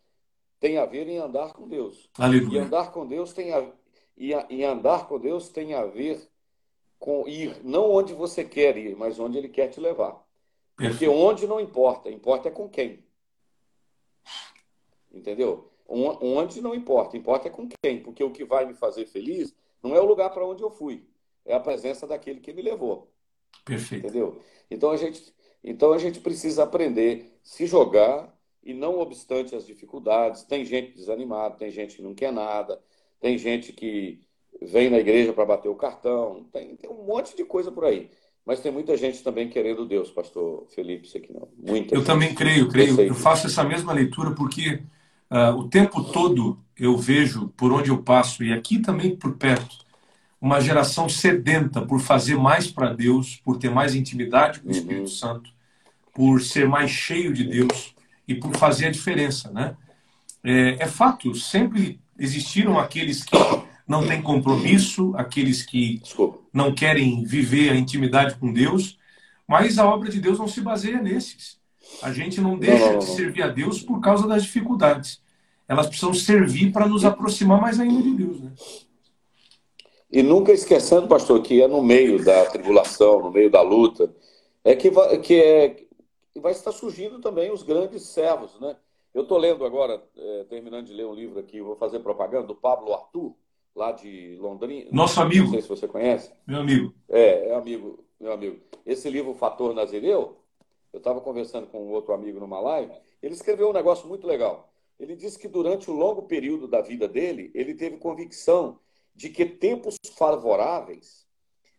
[0.60, 2.08] tem a ver em andar com Deus.
[2.16, 2.58] Aleluia.
[2.58, 3.72] E andar com Deus tem a,
[4.16, 6.20] e, a, e andar com Deus tem a ver
[6.98, 10.24] com ir não onde você quer ir, mas onde Ele quer te levar.
[10.76, 10.98] Perfeito.
[10.98, 13.04] Porque onde não importa, importa é com quem.
[15.10, 15.72] Entendeu?
[15.88, 18.02] Onde não importa, importa é com quem.
[18.02, 21.08] Porque o que vai me fazer feliz não é o lugar para onde eu fui
[21.48, 23.10] é a presença daquele que me levou.
[23.64, 24.06] Perfeito.
[24.06, 24.40] Entendeu?
[24.70, 25.34] Então a gente,
[25.64, 28.32] então a gente precisa aprender se jogar
[28.62, 30.42] e não obstante as dificuldades.
[30.42, 32.80] Tem gente desanimada, tem gente que não quer nada,
[33.20, 34.20] tem gente que
[34.62, 38.10] vem na igreja para bater o cartão, tem, tem um monte de coisa por aí.
[38.44, 41.48] Mas tem muita gente também querendo Deus, pastor Felipe, isso aqui não.
[41.56, 42.06] Muita eu gente.
[42.06, 43.00] também creio, creio.
[43.00, 44.82] Eu faço essa mesma leitura porque
[45.30, 49.76] uh, o tempo todo eu vejo por onde eu passo, e aqui também por perto,
[50.40, 55.00] uma geração sedenta por fazer mais para Deus, por ter mais intimidade com o Espírito
[55.00, 55.06] uhum.
[55.06, 55.50] Santo,
[56.14, 57.94] por ser mais cheio de Deus
[58.26, 59.76] e por fazer a diferença, né?
[60.44, 63.36] É, é fato, sempre existiram aqueles que
[63.86, 66.00] não têm compromisso, aqueles que
[66.52, 68.98] não querem viver a intimidade com Deus,
[69.46, 71.58] mas a obra de Deus não se baseia nesses.
[72.02, 72.98] A gente não deixa não, não, não.
[72.98, 75.20] de servir a Deus por causa das dificuldades.
[75.66, 78.52] Elas precisam servir para nos aproximar mais ainda de Deus, né?
[80.10, 84.14] E nunca esquecendo, pastor, que é no meio da tribulação, no meio da luta,
[84.64, 85.68] é que vai, que é,
[86.32, 88.76] que vai estar surgindo também os grandes servos, né?
[89.12, 92.54] Eu estou lendo agora, é, terminando de ler um livro aqui, vou fazer propaganda, do
[92.54, 93.34] Pablo Arthur,
[93.74, 94.88] lá de Londrina.
[94.92, 95.44] Nosso amigo.
[95.44, 96.32] Não sei se você conhece.
[96.46, 96.94] Meu amigo.
[97.08, 98.60] É, é amigo, meu amigo.
[98.86, 100.36] Esse livro, Fator Nazireu,
[100.92, 102.92] eu estava conversando com um outro amigo numa live,
[103.22, 104.72] ele escreveu um negócio muito legal.
[104.98, 108.78] Ele disse que durante o longo período da vida dele, ele teve convicção
[109.18, 111.26] de que tempos favoráveis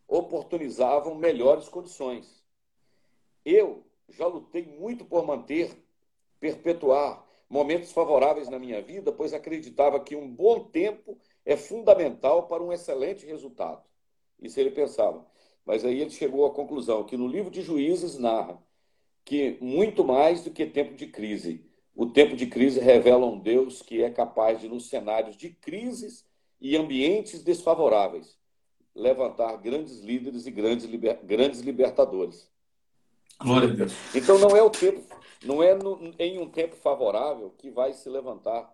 [0.06, 2.44] oportunizavam melhores condições.
[3.42, 5.74] Eu já lutei muito por manter,
[6.38, 12.62] perpetuar momentos favoráveis na minha vida, pois acreditava que um bom tempo é fundamental para
[12.62, 13.82] um excelente resultado.
[14.38, 15.26] Isso ele pensava.
[15.64, 18.62] Mas aí ele chegou à conclusão que no livro de Juízes narra
[19.24, 21.64] que muito mais do que tempo de crise,
[21.96, 26.28] o tempo de crise revela um Deus que é capaz de, nos cenários de crises
[26.60, 28.38] e ambientes desfavoráveis,
[28.94, 31.18] levantar grandes líderes e grandes, liber...
[31.24, 32.48] grandes libertadores.
[33.40, 33.92] Glória a Deus.
[34.14, 35.02] Então não é o tempo,
[35.44, 38.70] não é no, em um tempo favorável que vai se levantar.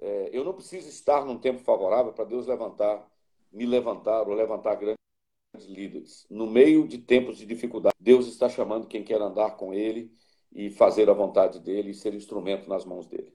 [0.00, 3.04] É, eu não preciso estar num tempo favorável para Deus levantar,
[3.50, 6.26] me levantar ou levantar grandes líderes.
[6.30, 10.12] No meio de tempos de dificuldade, Deus está chamando quem quer andar com Ele
[10.52, 13.34] e fazer a vontade dele e ser instrumento nas mãos dele.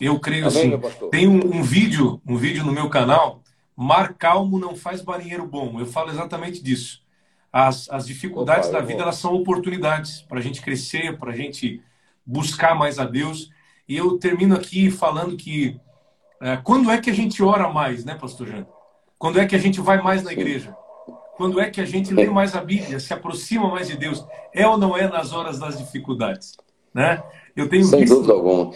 [0.00, 1.08] Eu creio Amém, assim.
[1.10, 3.42] Tem um, um, vídeo, um vídeo no meu canal,
[3.76, 5.78] Mar calmo não faz marinheiro bom.
[5.78, 7.02] Eu falo exatamente disso.
[7.52, 11.36] As, as dificuldades Opa, da vida elas são oportunidades para a gente crescer, para a
[11.36, 11.80] gente
[12.26, 13.50] buscar mais a Deus.
[13.88, 15.80] E eu termino aqui falando que
[16.40, 18.66] é, quando é que a gente ora mais, né, Pastor Jean?
[19.18, 20.76] Quando é que a gente vai mais na igreja?
[21.36, 24.24] Quando é que a gente lê mais a Bíblia, se aproxima mais de Deus?
[24.52, 26.56] É ou não é nas horas das dificuldades?
[26.92, 27.22] Né?
[27.56, 28.14] Eu tenho Sem visto...
[28.14, 28.72] dúvida alguma.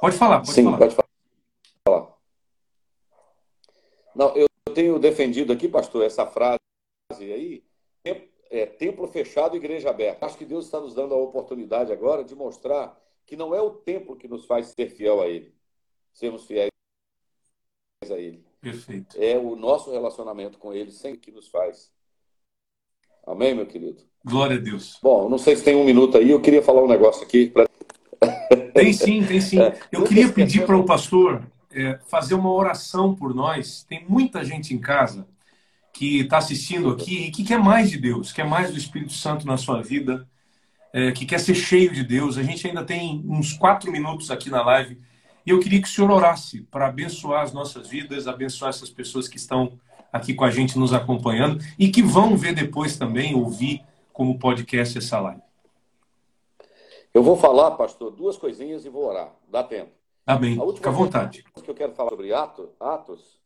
[0.00, 0.78] Pode falar, pode Sim, falar.
[0.78, 2.18] pode falar.
[4.14, 6.58] Não, eu tenho defendido aqui, pastor, essa frase
[7.20, 7.64] aí,
[8.50, 10.26] é, templo fechado, igreja aberta.
[10.26, 13.70] Acho que Deus está nos dando a oportunidade agora de mostrar que não é o
[13.70, 15.54] templo que nos faz ser fiel a Ele,
[16.12, 16.70] sermos fiéis
[18.10, 18.44] a Ele.
[18.60, 19.16] Perfeito.
[19.20, 21.92] É o nosso relacionamento com Ele sem que nos faz.
[23.26, 24.02] Amém, meu querido?
[24.24, 24.98] Glória a Deus.
[25.02, 27.50] Bom, não sei se tem um minuto aí, eu queria falar um negócio aqui.
[27.50, 27.67] Pra...
[28.74, 29.60] Tem sim, tem sim.
[29.60, 31.42] É, eu queria pedir para o pastor
[31.72, 33.84] é, fazer uma oração por nós.
[33.88, 35.26] Tem muita gente em casa
[35.92, 39.46] que está assistindo aqui e que quer mais de Deus, quer mais do Espírito Santo
[39.46, 40.28] na sua vida,
[40.92, 42.38] é, que quer ser cheio de Deus.
[42.38, 44.98] A gente ainda tem uns quatro minutos aqui na live
[45.44, 49.26] e eu queria que o senhor orasse para abençoar as nossas vidas, abençoar essas pessoas
[49.26, 49.72] que estão
[50.12, 54.98] aqui com a gente nos acompanhando e que vão ver depois também, ouvir como podcast
[54.98, 55.47] essa live.
[57.18, 59.34] Eu vou falar, pastor, duas coisinhas e vou orar.
[59.48, 59.90] Dá tempo.
[60.24, 61.44] Tá bem, fica à vontade.
[61.56, 63.40] O que eu quero falar sobre Atos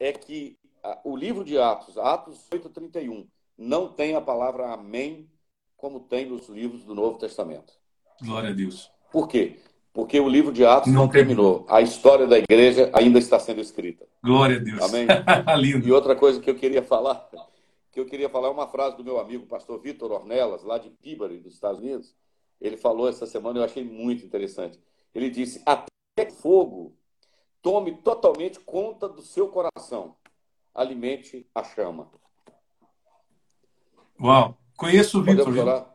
[0.00, 0.56] é que
[1.04, 3.26] o livro de Atos, Atos 8:31,
[3.58, 5.28] não tem a palavra amém
[5.76, 7.74] como tem nos livros do Novo Testamento.
[8.22, 8.90] Glória a Deus.
[9.12, 9.58] Por quê?
[9.92, 11.66] Porque o livro de Atos não, não terminou.
[11.68, 14.06] A história da igreja ainda está sendo escrita.
[14.24, 14.80] Glória a Deus.
[14.80, 15.06] Amém.
[15.60, 15.86] Lindo.
[15.86, 17.28] E outra coisa que eu queria falar,
[17.92, 20.88] que eu queria falar é uma frase do meu amigo pastor Vitor Ornelas, lá de
[20.88, 22.14] Peabody, dos Estados Unidos.
[22.60, 24.80] Ele falou essa semana, eu achei muito interessante.
[25.14, 26.96] Ele disse: "Até que fogo
[27.66, 30.14] tome totalmente conta do seu coração,
[30.72, 32.08] alimente a chama.
[34.20, 34.56] Uau!
[34.76, 35.86] Conheço o Vitor.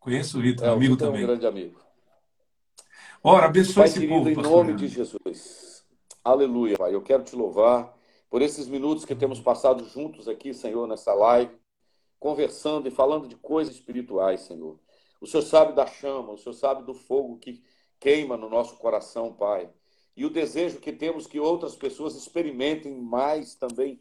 [0.00, 1.20] Conheço o Vitor, é, amigo também.
[1.20, 1.80] É um grande amigo.
[3.22, 5.86] Ora, abençoe pai esse querido, povo, em nome de Jesus.
[6.24, 6.94] Aleluia, Pai.
[6.94, 7.96] Eu quero te louvar
[8.28, 11.54] por esses minutos que temos passado juntos aqui, Senhor, nessa live,
[12.18, 14.78] conversando e falando de coisas espirituais, Senhor.
[15.20, 17.62] O Senhor sabe da chama, o Senhor sabe do fogo que
[17.98, 19.70] queima no nosso coração, Pai
[20.16, 24.00] e o desejo que temos que outras pessoas experimentem mais também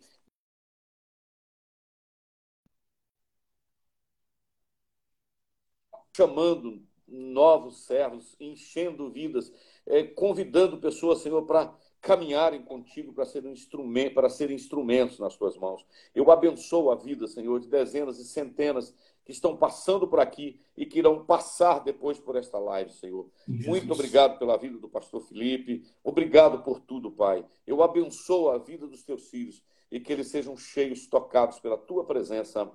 [6.16, 9.52] chamando novos servos, enchendo vidas,
[9.86, 15.84] é, convidando pessoas, Senhor, para caminharem contigo, para serem instrumento, para instrumentos nas tuas mãos.
[16.14, 18.94] Eu abençoo a vida, Senhor, de dezenas e centenas
[19.26, 23.30] que estão passando por aqui e que irão passar depois por esta live, Senhor.
[23.48, 23.68] Jesus.
[23.68, 25.84] Muito obrigado pela vida do pastor Felipe.
[26.04, 27.46] Obrigado por tudo, Pai.
[27.66, 32.04] Eu abençoo a vida dos teus filhos e que eles sejam cheios, tocados pela tua
[32.04, 32.70] presença,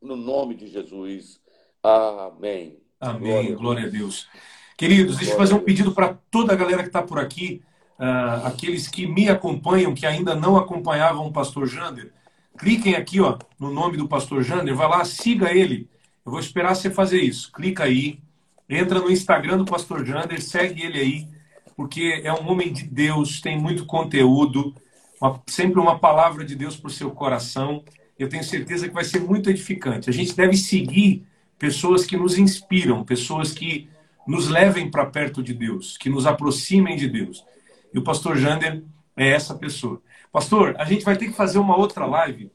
[0.00, 1.40] no nome de Jesus.
[1.82, 2.80] Amém.
[2.98, 3.30] Amém.
[3.30, 4.28] Glória, Glória a Deus.
[4.76, 7.62] Queridos, deixa eu fazer um pedido para toda a galera que está por aqui,
[7.98, 12.12] uh, aqueles que me acompanham, que ainda não acompanhavam o pastor Jander
[12.58, 15.88] Cliquem aqui, ó, no nome do pastor Jander, vai lá, siga ele.
[16.24, 17.50] Eu vou esperar você fazer isso.
[17.52, 18.20] Clica aí,
[18.68, 21.28] entra no Instagram do pastor Jander, segue ele aí,
[21.76, 24.74] porque é um homem de Deus, tem muito conteúdo,
[25.20, 27.84] uma, sempre uma palavra de Deus para o seu coração.
[28.18, 30.08] Eu tenho certeza que vai ser muito edificante.
[30.08, 31.26] A gente deve seguir
[31.58, 33.88] pessoas que nos inspiram, pessoas que
[34.26, 37.44] nos levem para perto de Deus, que nos aproximem de Deus.
[37.92, 38.82] E o pastor Jander
[39.16, 40.00] é essa pessoa.
[40.34, 42.50] Pastor, a gente vai ter que fazer uma outra live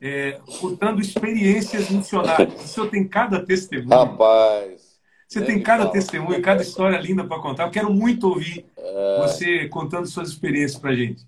[0.00, 2.64] é, contando experiências missionárias.
[2.64, 3.88] O senhor tem cada testemunho.
[3.88, 4.98] Rapaz.
[5.28, 7.66] Você tem cada testemunho, cada história linda para contar.
[7.66, 9.20] Eu quero muito ouvir é...
[9.20, 11.24] você contando suas experiências para a gente.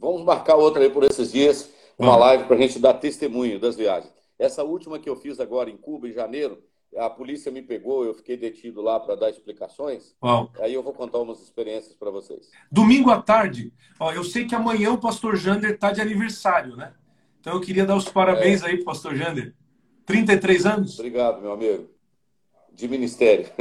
[0.00, 2.26] Vamos marcar outra aí por esses dias, uma Vamos.
[2.26, 4.12] live para a gente dar testemunho das viagens.
[4.36, 6.60] Essa última que eu fiz agora em Cuba, em janeiro,
[6.96, 10.14] a polícia me pegou, eu fiquei detido lá para dar explicações.
[10.22, 10.50] Uau.
[10.60, 12.50] Aí eu vou contar umas experiências para vocês.
[12.70, 16.94] Domingo à tarde, ó, eu sei que amanhã o pastor Jander está de aniversário, né?
[17.40, 18.66] Então eu queria dar os parabéns é.
[18.66, 19.54] aí pro pastor Jander.
[20.04, 20.98] 33 anos?
[20.98, 21.90] Obrigado, meu amigo.
[22.72, 23.46] De ministério.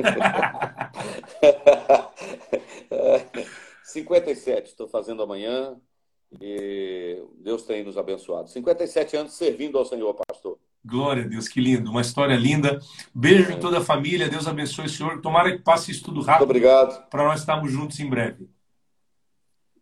[3.83, 5.79] 57 estou fazendo amanhã
[6.41, 8.49] e Deus tem nos abençoado.
[8.49, 10.59] 57 anos servindo ao Senhor, pastor.
[10.85, 11.89] Glória a Deus, que lindo.
[11.89, 12.79] Uma história linda.
[13.13, 14.29] Beijo em toda a família.
[14.29, 15.19] Deus abençoe o senhor.
[15.19, 16.45] Tomara que passe isso tudo rápido.
[16.45, 17.09] Muito obrigado.
[17.09, 18.47] Para nós estarmos juntos em breve.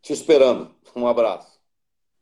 [0.01, 0.73] Te esperando.
[0.95, 1.59] Um abraço.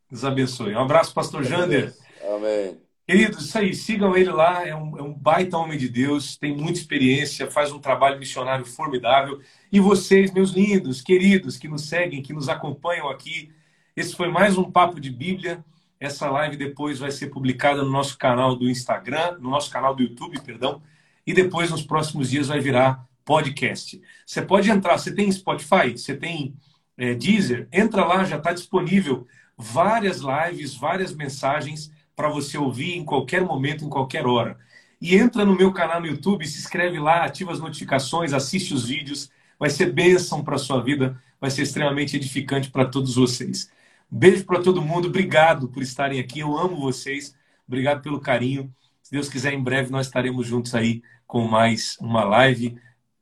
[0.09, 0.73] Deus abençoe.
[0.73, 1.93] Um abraço, pastor Jander.
[2.35, 2.81] Amém.
[3.07, 6.55] Queridos, isso aí, sigam ele lá, é um, é um, baita homem de Deus, tem
[6.55, 9.41] muita experiência, faz um trabalho missionário formidável.
[9.71, 13.51] E vocês, meus lindos, queridos, que nos seguem, que nos acompanham aqui,
[13.95, 15.63] esse foi mais um Papo de Bíblia.
[16.01, 20.01] Essa live depois vai ser publicada no nosso canal do Instagram, no nosso canal do
[20.01, 20.81] YouTube, perdão,
[21.27, 24.01] e depois nos próximos dias vai virar podcast.
[24.25, 26.55] Você pode entrar, você tem Spotify, você tem
[26.97, 33.05] é, Deezer, entra lá, já está disponível várias lives, várias mensagens para você ouvir em
[33.05, 34.57] qualquer momento, em qualquer hora.
[34.99, 38.87] E entra no meu canal no YouTube, se inscreve lá, ativa as notificações, assiste os
[38.87, 39.29] vídeos,
[39.59, 43.69] vai ser bênção para a sua vida, vai ser extremamente edificante para todos vocês.
[44.11, 45.07] Beijo para todo mundo.
[45.07, 46.41] Obrigado por estarem aqui.
[46.41, 47.33] Eu amo vocês.
[47.65, 48.73] Obrigado pelo carinho.
[49.01, 52.77] Se Deus quiser, em breve nós estaremos juntos aí com mais uma live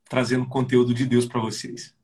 [0.08, 1.94] trazendo conteúdo de Deus para vocês.